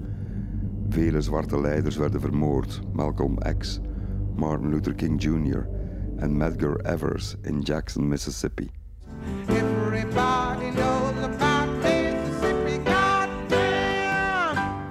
[0.89, 3.79] Vele zwarte leiders werden vermoord: Malcolm X,
[4.35, 5.67] Martin Luther King Jr.
[6.15, 8.69] en Medgar Evers in Jackson, Mississippi.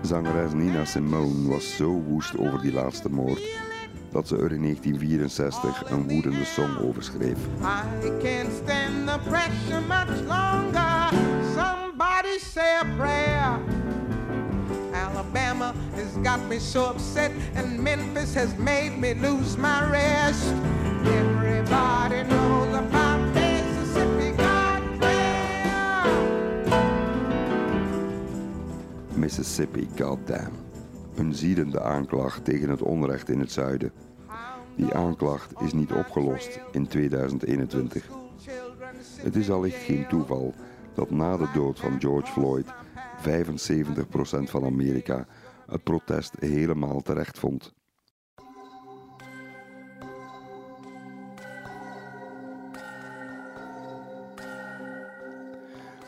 [0.03, 3.64] Zangeres Nina Simone was zo woest over die laatste moord
[4.11, 7.39] dat ze er in 1964 een woedende song over schreef.
[7.61, 11.45] I can't stand the pressure much longer.
[12.57, 13.61] Say a prayer.
[14.95, 20.55] Alabama has got me so upset, and Memphis has made me lose my rest.
[21.05, 24.33] Everybody knows about Mississippi
[29.15, 30.53] Mississippi, goddamn.
[31.17, 33.93] Een ziedende aanklacht tegen het onrecht in het zuiden.
[34.77, 38.09] Die aanklacht is niet opgelost in 2021.
[39.17, 40.55] Het is allicht geen toeval
[40.97, 45.26] dat na de dood van George Floyd 75% van Amerika
[45.66, 47.74] het protest helemaal terecht vond.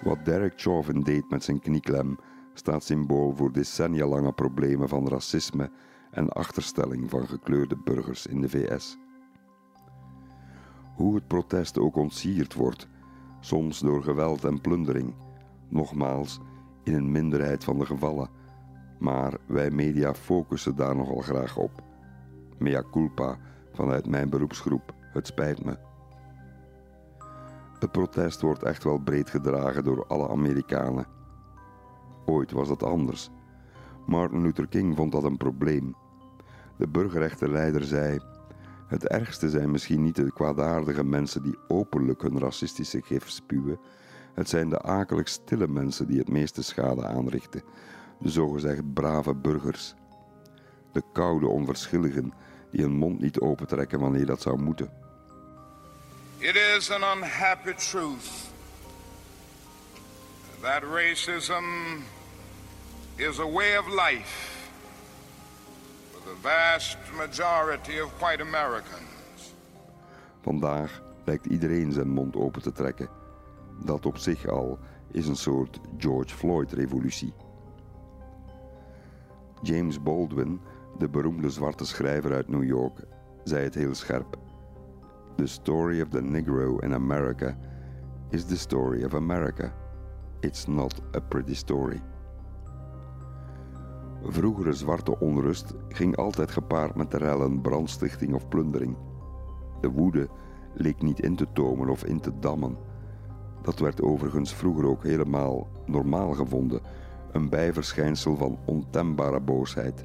[0.03, 2.19] Wat Derek Chauvin deed met zijn knieklem
[2.55, 5.71] staat symbool voor decennia lange problemen van racisme
[6.11, 8.99] en achterstelling van gekleurde burgers in de VS.
[10.95, 12.89] Hoe het protest ook ontsierd wordt,
[13.49, 15.15] soms door geweld en plundering,
[15.69, 16.41] nogmaals
[16.85, 18.29] in een minderheid van de gevallen,
[18.99, 21.83] maar wij media focussen daar nogal graag op.
[22.59, 23.37] Mea culpa
[23.73, 25.79] vanuit mijn beroepsgroep, het spijt me.
[27.79, 31.07] Het protest wordt echt wel breed gedragen door alle Amerikanen.
[32.27, 33.31] Ooit was dat anders.
[34.07, 35.95] Martin Luther King vond dat een probleem.
[36.77, 38.19] De burgerrechtenleider zei:
[38.89, 43.81] Het ergste zijn misschien niet de kwaadaardige mensen die openlijk hun racistische gif spuwen.
[44.35, 47.63] Het zijn de akelig stille mensen die het meeste schade aanrichten.
[48.21, 49.95] De zogezegd brave burgers.
[50.93, 52.33] De koude onverschilligen
[52.71, 54.91] die hun mond niet opentrekken wanneer dat zou moeten.
[56.39, 58.51] It is an unhappy truth
[60.61, 61.65] that racism
[63.17, 64.58] is a way of life
[66.29, 69.55] the vast majority of white Americans.
[70.41, 73.09] Vandaag lijkt iedereen zijn mond open te trekken.
[73.85, 74.79] Dat op zich al
[75.11, 77.33] is een soort George Floyd-revolutie.
[79.63, 80.61] James Baldwin,
[80.99, 82.99] de beroemde zwarte schrijver uit New York,
[83.45, 84.39] zei het heel scherp.
[85.37, 87.59] The story of the Negro in America
[88.31, 89.73] is the story of America.
[90.41, 92.01] It's not a pretty story.
[94.31, 98.97] Vroegere zwarte onrust ging altijd gepaard met rellen, brandstichting of plundering.
[99.81, 100.29] De woede
[100.75, 102.77] leek niet in te tomen of in te dammen.
[103.63, 106.81] Dat werd overigens vroeger ook helemaal normaal gevonden,
[107.33, 110.05] een bijverschijnsel van ontembare boosheid.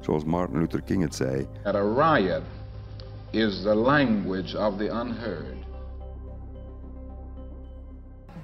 [0.00, 2.42] Zoals Martin Luther King het zei: a riot
[3.30, 5.67] is the language of the unheard.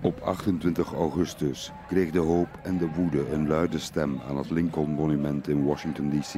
[0.05, 4.90] Op 28 augustus kreeg de hoop en de woede een luide stem aan het Lincoln
[4.90, 6.34] Monument in Washington, D.C.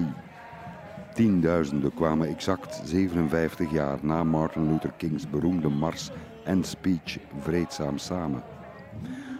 [1.14, 6.11] Tienduizenden kwamen exact 57 jaar na Martin Luther Kings beroemde mars
[6.45, 8.43] en speech vreedzaam samen.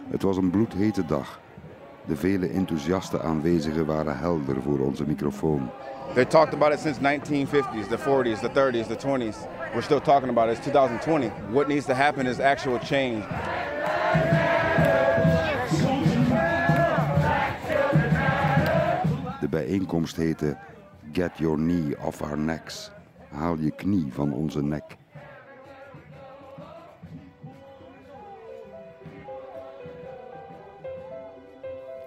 [0.09, 1.39] Het was een bloedhete dag.
[2.05, 5.69] De vele enthousiaste aanwezigen waren helder voor onze microfoon.
[6.13, 9.37] They talked about it since 1950s, the 40s, the 30s, the 20s.
[9.71, 10.57] We're still talking about it.
[10.57, 11.31] It's 2020.
[11.51, 13.23] What needs to happen is actual change.
[19.49, 20.57] Bijeenkomst heette
[21.11, 22.91] Get Your Knee Off Our Necks.
[23.29, 24.97] Haal je knie van onze nek.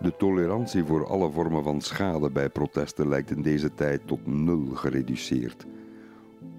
[0.00, 4.66] De tolerantie voor alle vormen van schade bij protesten lijkt in deze tijd tot nul
[4.74, 5.66] gereduceerd.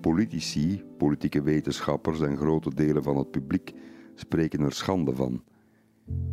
[0.02, 3.74] Politici, politieke wetenschappers en grote delen van het publiek
[4.16, 5.44] spreken er schande van.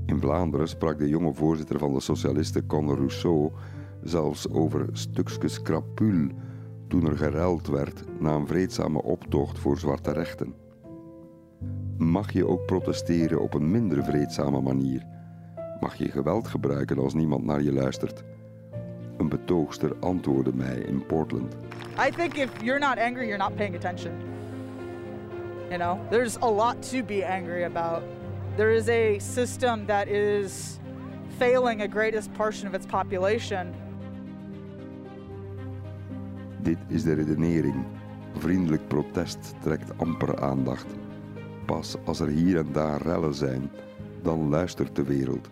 [0.07, 3.51] In Vlaanderen sprak de jonge voorzitter van de socialisten Conor Rousseau
[4.03, 6.29] zelfs over stukjes krapul
[6.89, 10.55] toen er geruild werd na een vreedzame optocht voor zwarte rechten.
[11.97, 15.07] Mag je ook protesteren op een minder vreedzame manier?
[15.81, 18.25] Mag je geweld gebruiken als niemand naar je luistert?
[19.17, 21.55] Een betoogster antwoordde mij in Portland.
[22.07, 24.13] I think if you're not angry, you're not paying attention.
[25.69, 28.03] You know, there's a lot to be angry about.
[28.57, 30.79] There is a system that is
[31.37, 33.75] failing a greatest portion of its population.
[36.63, 37.85] Dit is de redenering.
[38.33, 40.87] Vriendelijk protest trekt amper aandacht.
[41.67, 43.71] Pas als er hier en daar rellen zijn,
[44.23, 45.49] dan luistert de wereld.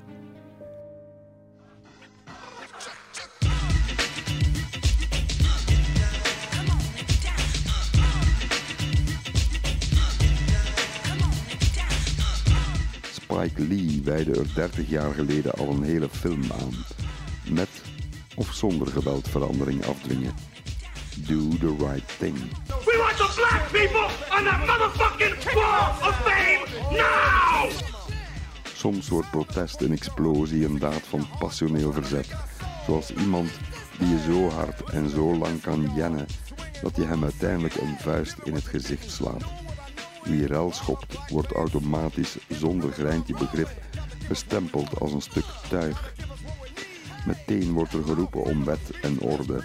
[13.03, 16.73] Spike Lee wijde er 30 jaar geleden al een hele film aan.
[17.55, 17.83] Met
[18.37, 20.56] of zonder geweldverandering afdwingen.
[21.25, 22.35] Do the right thing.
[22.85, 27.71] We want the black people on that motherfucking wall of fame now!
[28.75, 32.27] Soms wordt protest een explosie, een daad van passioneel verzet.
[32.87, 33.51] Zoals iemand
[33.99, 36.27] die je zo hard en zo lang kan jennen
[36.83, 39.45] dat je hem uiteindelijk een vuist in het gezicht slaat.
[40.23, 43.71] Wie rel schopt, wordt automatisch zonder greintje begrip
[44.29, 46.15] bestempeld als een stuk tuig.
[47.27, 49.63] Meteen wordt er geroepen om wet en orde.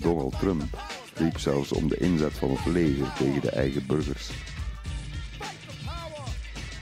[0.00, 0.78] Donald Trump
[1.14, 4.30] riep zelfs om de inzet van het leger tegen de eigen burgers.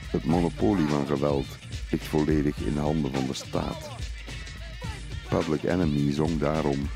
[0.09, 1.45] Het monopolie van geweld
[1.91, 3.89] ligt volledig in handen van de staat.
[5.29, 6.89] Public Enemy zong daarom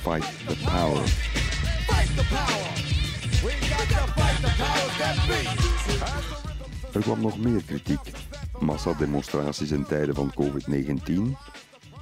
[0.00, 1.28] Fight the Power.
[6.92, 8.00] Er kwam nog meer kritiek.
[8.60, 11.36] Massademonstraties in tijden van COVID-19?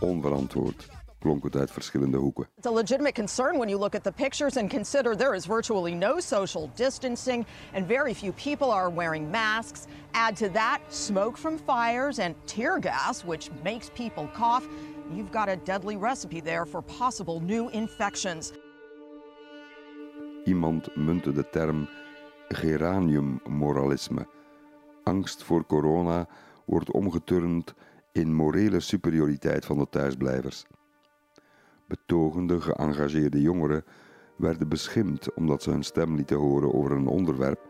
[0.01, 0.89] Onverantwoord,
[1.19, 2.49] klonk het uit verschillende hoeken.
[2.57, 5.95] It's a legitimate concern when you look at the pictures and consider there is virtually
[5.95, 9.87] no social distancing and very few people are wearing masks.
[10.11, 14.67] Add to that smoke from fires and tear gas, which makes people cough.
[15.15, 18.53] You've got a deadly recipe there for possible new infections.
[20.45, 21.89] Iemand muntte de term
[22.49, 24.27] geraniummoralisme.
[25.05, 26.27] Angst voor corona
[26.65, 27.75] wordt omgeturnd
[28.13, 30.65] in morele superioriteit van de thuisblijvers.
[31.89, 33.85] Betogende, geëngageerde jongeren
[34.37, 37.61] werden beschimd omdat ze hun stem lieten horen over een onderwerp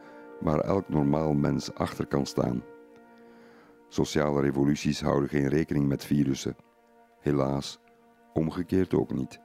[0.40, 2.62] waar elk normaal mens achter kan staan.
[3.88, 6.56] Sociale revoluties houden geen rekening met virussen.
[7.20, 7.80] Helaas,
[8.32, 9.40] omgekeerd ook niet.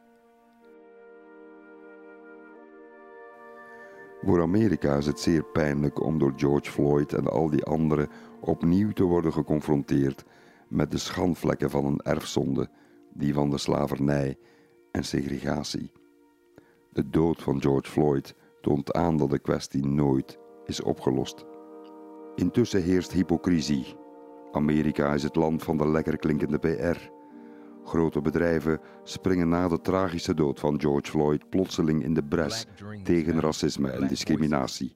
[4.22, 8.10] Voor Amerika is het zeer pijnlijk om door George Floyd en al die anderen
[8.40, 10.26] opnieuw te worden geconfronteerd
[10.68, 12.70] met de schandvlekken van een erfzonde,
[13.14, 14.38] die van de slavernij
[14.94, 15.92] en segregatie.
[16.90, 21.46] De dood van George Floyd toont aan dat de kwestie nooit is opgelost.
[22.36, 23.96] Intussen heerst hypocrisie.
[24.52, 27.00] Amerika is het land van de lekker klinkende PR.
[27.84, 32.66] Grote bedrijven springen na de tragische dood van George Floyd plotseling in de bres
[33.04, 34.96] tegen racisme en discriminatie.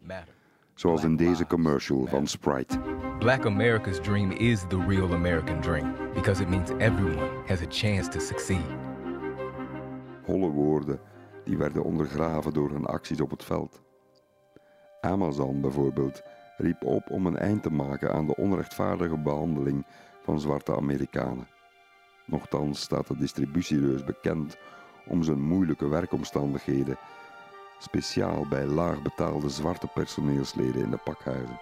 [0.74, 2.80] Zoals in deze commercial van Sprite.
[3.20, 8.10] Black America's dream is the real American dream because it means everyone has a chance
[8.10, 8.87] to succeed.
[10.28, 11.00] Holle woorden
[11.44, 13.82] die werden ondergraven door hun acties op het veld.
[15.02, 16.22] Amazon bijvoorbeeld
[16.58, 19.86] riep op om een eind te maken aan de onrechtvaardige behandeling
[20.24, 21.48] van zwarte Amerikanen.
[22.26, 24.58] Nochtans staat de distributiereus bekend
[25.08, 26.98] om zijn moeilijke werkomstandigheden,
[27.80, 31.60] speciaal bij laag betaalde zwarte personeelsleden in de pakhuizen.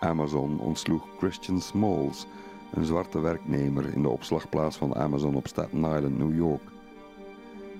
[0.00, 2.26] Amazon ontsloeg Christian Smalls,
[2.72, 6.76] een zwarte werknemer in de opslagplaats van Amazon op Staten Island, New York.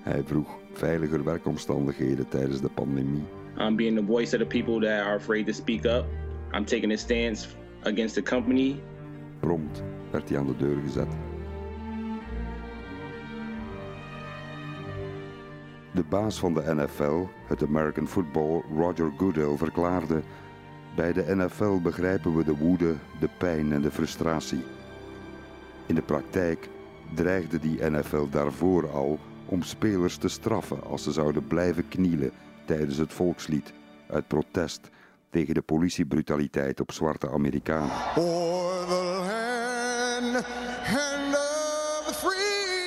[0.09, 3.23] Hij vroeg veiliger werkomstandigheden tijdens de pandemie.
[3.57, 6.05] I'm being the voice of the people that are afraid to speak up.
[6.53, 7.47] I'm taking a stance
[7.83, 8.81] against the company.
[9.39, 11.07] Prompt werd hij aan de deur gezet.
[15.93, 20.21] De baas van de NFL, het American Football, Roger Goodell, verklaarde:
[20.95, 24.63] Bij de NFL begrijpen we de woede, de pijn en de frustratie.
[25.85, 26.69] In de praktijk
[27.13, 29.19] dreigde die NFL daarvoor al
[29.49, 32.31] om spelers te straffen als ze zouden blijven knielen
[32.65, 33.73] tijdens het volkslied
[34.09, 34.89] uit protest
[35.29, 37.91] tegen de politiebrutaliteit op zwarte Amerikanen.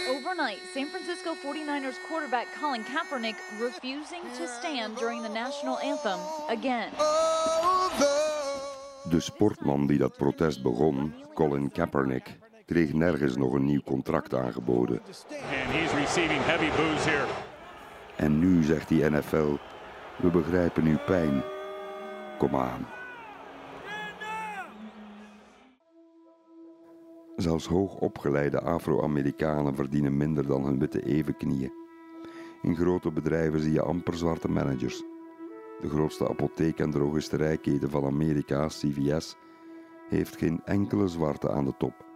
[0.08, 6.90] Overnight, San Francisco 49ers quarterback Colin Kaepernick refusing to stand during the national anthem again.
[9.10, 15.00] De sportman die dat protest begon, Colin Kaepernick, kreeg nergens nog een nieuw contract aangeboden.
[18.16, 19.54] En nu zegt die NFL,
[20.16, 21.42] we begrijpen uw pijn.
[22.38, 22.86] Kom aan.
[27.36, 31.72] Zelfs hoogopgeleide Afro-Amerikanen verdienen minder dan hun witte evenknieën.
[32.62, 35.02] In grote bedrijven zie je amper zwarte managers.
[35.80, 39.36] De grootste apotheek- en drogisterijketen van Amerika, CVS,
[40.08, 42.11] heeft geen enkele zwarte aan de top.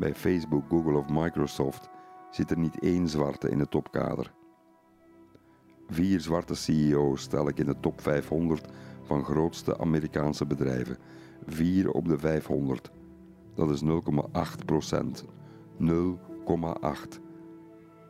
[0.00, 1.88] Bij Facebook, Google of Microsoft
[2.30, 4.32] zit er niet één zwarte in het topkader.
[5.88, 8.68] Vier zwarte CEO's stel ik in de top 500
[9.02, 10.96] van grootste Amerikaanse bedrijven.
[11.46, 12.90] Vier op de 500.
[13.54, 15.24] Dat is 0,8 procent.
[15.78, 17.20] 0,8.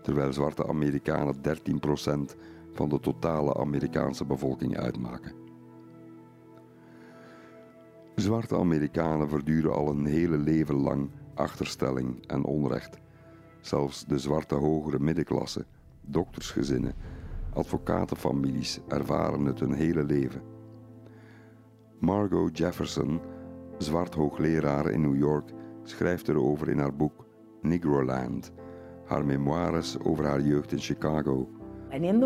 [0.02, 2.36] Terwijl zwarte Amerikanen 13 procent
[2.72, 5.32] van de totale Amerikaanse bevolking uitmaken.
[8.14, 12.98] Zwarte Amerikanen verduren al een hele leven lang achterstelling en onrecht.
[13.60, 15.64] Zelfs de zwarte hogere middenklasse,
[16.00, 16.94] doktersgezinnen,
[17.52, 20.42] advocatenfamilies ervaren het hun hele leven.
[21.98, 23.20] Margot Jefferson,
[23.78, 25.50] zwart hoogleraar in New York,
[25.82, 27.26] schrijft erover in haar boek
[27.62, 28.52] Negroland,
[29.04, 31.48] haar memoires over haar jeugd in Chicago.
[31.90, 32.20] In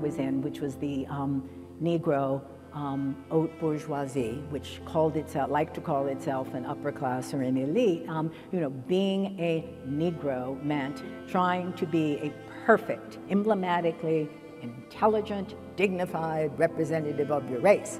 [0.00, 1.42] was in, which was the um,
[1.78, 2.42] Negro
[2.74, 7.56] um, haute bourgeoisie, which called itself, liked to call itself an upper class or an
[7.56, 12.32] elite, um, you know, being a Negro meant trying to be a
[12.66, 14.28] perfect, emblematically
[14.62, 17.98] intelligent, dignified representative of your race.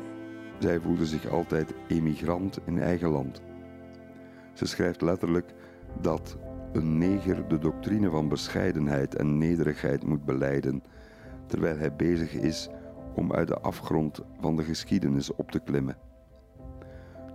[0.58, 3.42] Zij voelde zich altijd emigrant in eigen land.
[4.52, 5.54] Ze schrijft letterlijk
[6.00, 6.36] dat
[6.72, 10.82] een neger de doctrine van bescheidenheid en nederigheid moet beleiden,
[11.46, 12.68] terwijl hij bezig is
[13.20, 15.96] om uit de afgrond van de geschiedenis op te klimmen.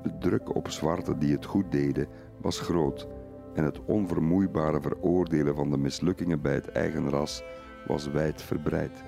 [0.03, 2.07] De druk op zwarten die het goed deden
[2.41, 3.07] was groot
[3.53, 7.43] en het onvermoeibare veroordelen van de mislukkingen bij het eigen ras
[7.87, 9.03] was wijd verbreid.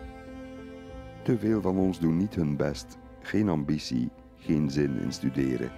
[1.24, 5.72] Te veel van ons doen niet hun best, geen ambitie, geen zin in studeren.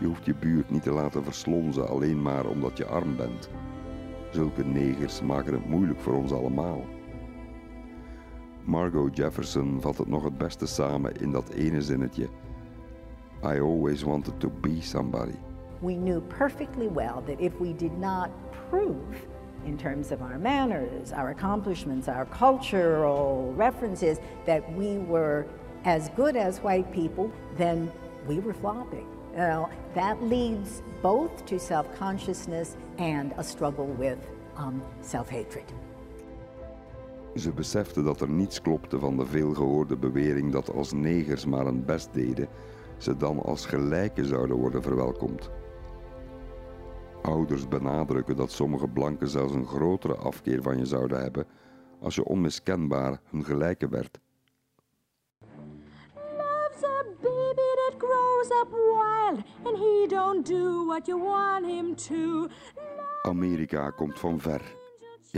[0.00, 3.50] Je hoeft je buurt niet te laten verslonzen alleen maar omdat je arm bent.
[4.30, 6.84] Zulke negers maken het moeilijk voor ons allemaal.
[8.68, 12.28] Margot Jefferson vat het nog het beste samen in dat ene zinnetje.
[13.42, 15.34] I always wanted to be somebody.
[15.80, 18.28] We knew perfectly well that if we did not
[18.70, 19.26] prove
[19.64, 25.46] in terms of our manners, our accomplishments, our cultural references, that we were
[25.84, 27.90] as good as white people, then
[28.26, 29.06] we were flopping.
[29.32, 34.18] You know, that leads both to self-consciousness and a struggle with
[34.56, 35.64] um, self-hatred.
[37.38, 41.84] Ze besefte dat er niets klopte van de veelgehoorde bewering dat als negers maar hun
[41.84, 42.48] best deden,
[42.96, 45.50] ze dan als gelijken zouden worden verwelkomd.
[47.22, 51.46] Ouders benadrukken dat sommige blanken zelfs een grotere afkeer van je zouden hebben
[52.00, 54.18] als je onmiskenbaar hun gelijke werd.
[56.14, 61.94] Love's a baby that grows up wild and he don't do what you want him
[61.94, 62.46] to.
[63.22, 64.77] Amerika komt van ver.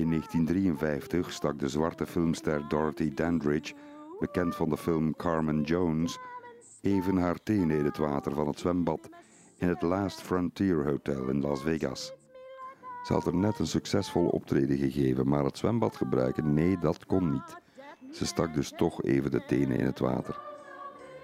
[0.00, 3.74] In 1953 stak de zwarte filmster Dorothy Dandridge,
[4.18, 6.18] bekend van de film Carmen Jones,
[6.80, 9.08] even haar tenen in het water van het zwembad
[9.58, 12.12] in het Last Frontier Hotel in Las Vegas.
[13.02, 17.30] Ze had er net een succesvol optreden gegeven, maar het zwembad gebruiken, nee, dat kon
[17.30, 17.56] niet.
[18.12, 20.40] Ze stak dus toch even de tenen in het water.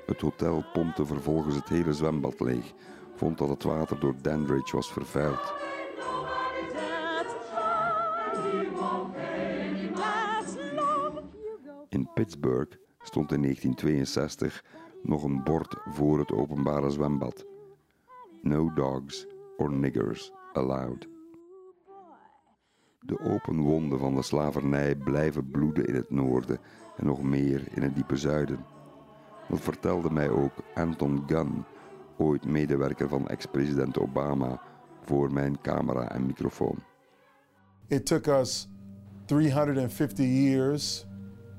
[0.06, 2.72] Het hotel pompte vervolgens het hele zwembad leeg,
[3.14, 5.54] vond dat het water door Dandridge was vervuild.
[11.96, 14.64] In Pittsburgh stond in 1962
[15.02, 17.46] nog een bord voor het openbare zwembad.
[18.42, 19.26] No dogs
[19.56, 21.08] or niggers allowed.
[23.00, 26.58] De open wonden van de slavernij blijven bloeden in het noorden
[26.96, 28.64] en nog meer in het diepe zuiden.
[29.48, 31.64] Dat vertelde mij ook Anton Gunn,
[32.16, 34.62] ooit medewerker van ex-president Obama,
[35.00, 36.78] voor mijn camera en microfoon.
[37.86, 38.68] It took us
[39.24, 41.05] 350 years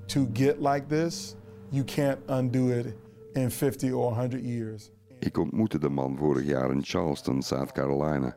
[0.07, 1.35] to get like this.
[1.69, 2.95] You can't undo it
[3.35, 4.91] in 50 or 100 years.
[5.19, 8.35] Ik ontmoette de man vorig jaar in Charleston, South Carolina.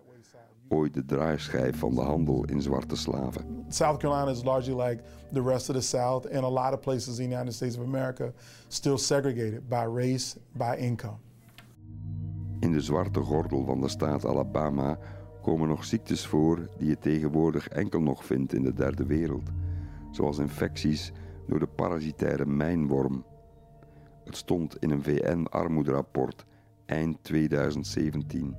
[0.69, 3.65] Ooit de draaischijf van de handel in zwarte slaven.
[3.69, 5.03] South Carolina is largely like
[5.33, 7.85] the rest of the South, and a lot of places in the United States of
[7.85, 8.33] America
[8.69, 11.17] still segregated by race, by income.
[12.61, 14.99] In de zwarte gordel van de staat Alabama
[15.43, 19.51] komen nog ziektes voor die je tegenwoordig enkel nog vindt in de derde wereld,
[20.11, 21.13] zoals infecties
[21.51, 23.25] door de parasitaire mijnworm.
[24.25, 26.45] Het stond in een VN-armoederapport
[26.87, 28.57] eind 2017.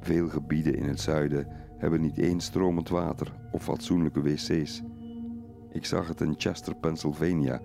[0.00, 1.46] Veel gebieden in het zuiden
[1.78, 4.82] hebben niet eens stromend water of fatsoenlijke wc's.
[5.72, 7.60] Ik zag het in Chester, Pennsylvania,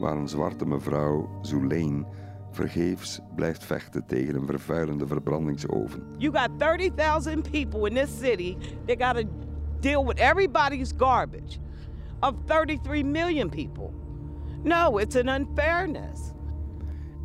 [0.00, 2.06] waar een zwarte mevrouw, Zulane,
[2.50, 6.02] vergeefs blijft vechten tegen een vervuilende verbrandingsoven.
[6.18, 8.56] You got 30,000 people in this city
[8.86, 9.28] that got to
[9.80, 11.64] deal with everybody's garbage
[12.26, 13.92] of 33 million people.
[14.62, 16.32] No, it's an unfairness.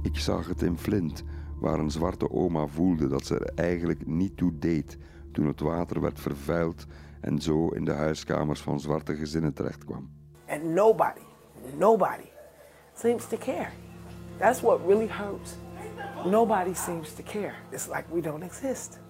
[0.02, 1.24] Ik zag het in Flint,
[1.60, 4.98] waar een zwarte oma voelde dat ze er eigenlijk niet toe deed
[5.32, 6.86] toen het water werd vervuild
[7.22, 10.10] en zo in de huiskamers van zwarte gezinnen terechtkwam.
[10.48, 11.22] And nobody,
[11.78, 12.30] nobody
[12.94, 13.70] seems to care.
[14.38, 15.56] That's what really hurts.
[16.26, 17.54] Nobody seems to care.
[17.72, 19.01] It's like we don't exist.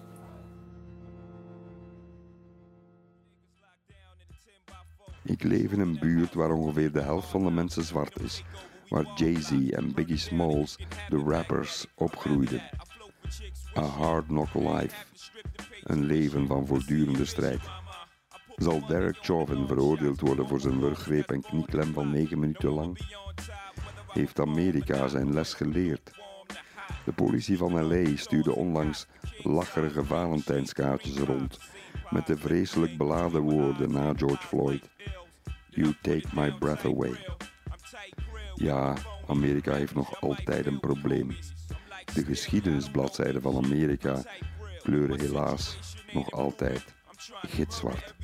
[5.24, 8.44] Ik leef in een buurt waar ongeveer de helft van de mensen zwart is,
[8.88, 12.62] waar Jay-Z en Biggie Smalls, de rappers, opgroeiden.
[13.76, 15.04] A hard knock life.
[15.82, 17.60] Een leven van voortdurende strijd.
[18.56, 22.98] Zal Derek Chauvin veroordeeld worden voor zijn wurggreep en knieklem van 9 minuten lang?
[24.06, 26.10] Heeft Amerika zijn les geleerd?
[27.04, 29.06] De politie van LA stuurde onlangs
[29.42, 31.58] lacherige Valentijnskaartjes rond
[32.12, 34.88] met de vreselijk beladen woorden na George Floyd.
[35.68, 37.16] You take my breath away.
[38.54, 38.94] Ja,
[39.26, 41.28] Amerika heeft nog altijd een probleem.
[42.14, 44.22] De geschiedenisbladzijden van Amerika
[44.82, 45.78] kleuren helaas
[46.12, 46.84] nog altijd
[47.42, 48.14] gitzwart.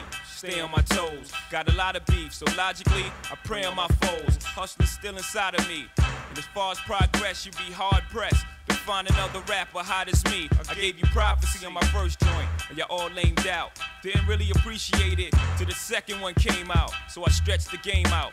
[0.00, 1.32] I stay on my toes.
[1.50, 4.38] Got a lot of beef, so logically, I pray on my foes.
[4.44, 5.86] Hustler's still inside of me.
[5.98, 10.24] And as far as progress, you be hard pressed to find another rapper hot as
[10.26, 10.48] me.
[10.68, 13.78] I gave you prophecy on my first joint, and y'all all lamed out.
[14.02, 16.92] Didn't really appreciate it till the second one came out.
[17.08, 18.32] So I stretched the game out,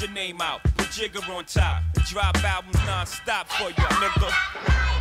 [0.00, 4.95] your name out, put Jigger on top, and drop albums non-stop for ya, nigga.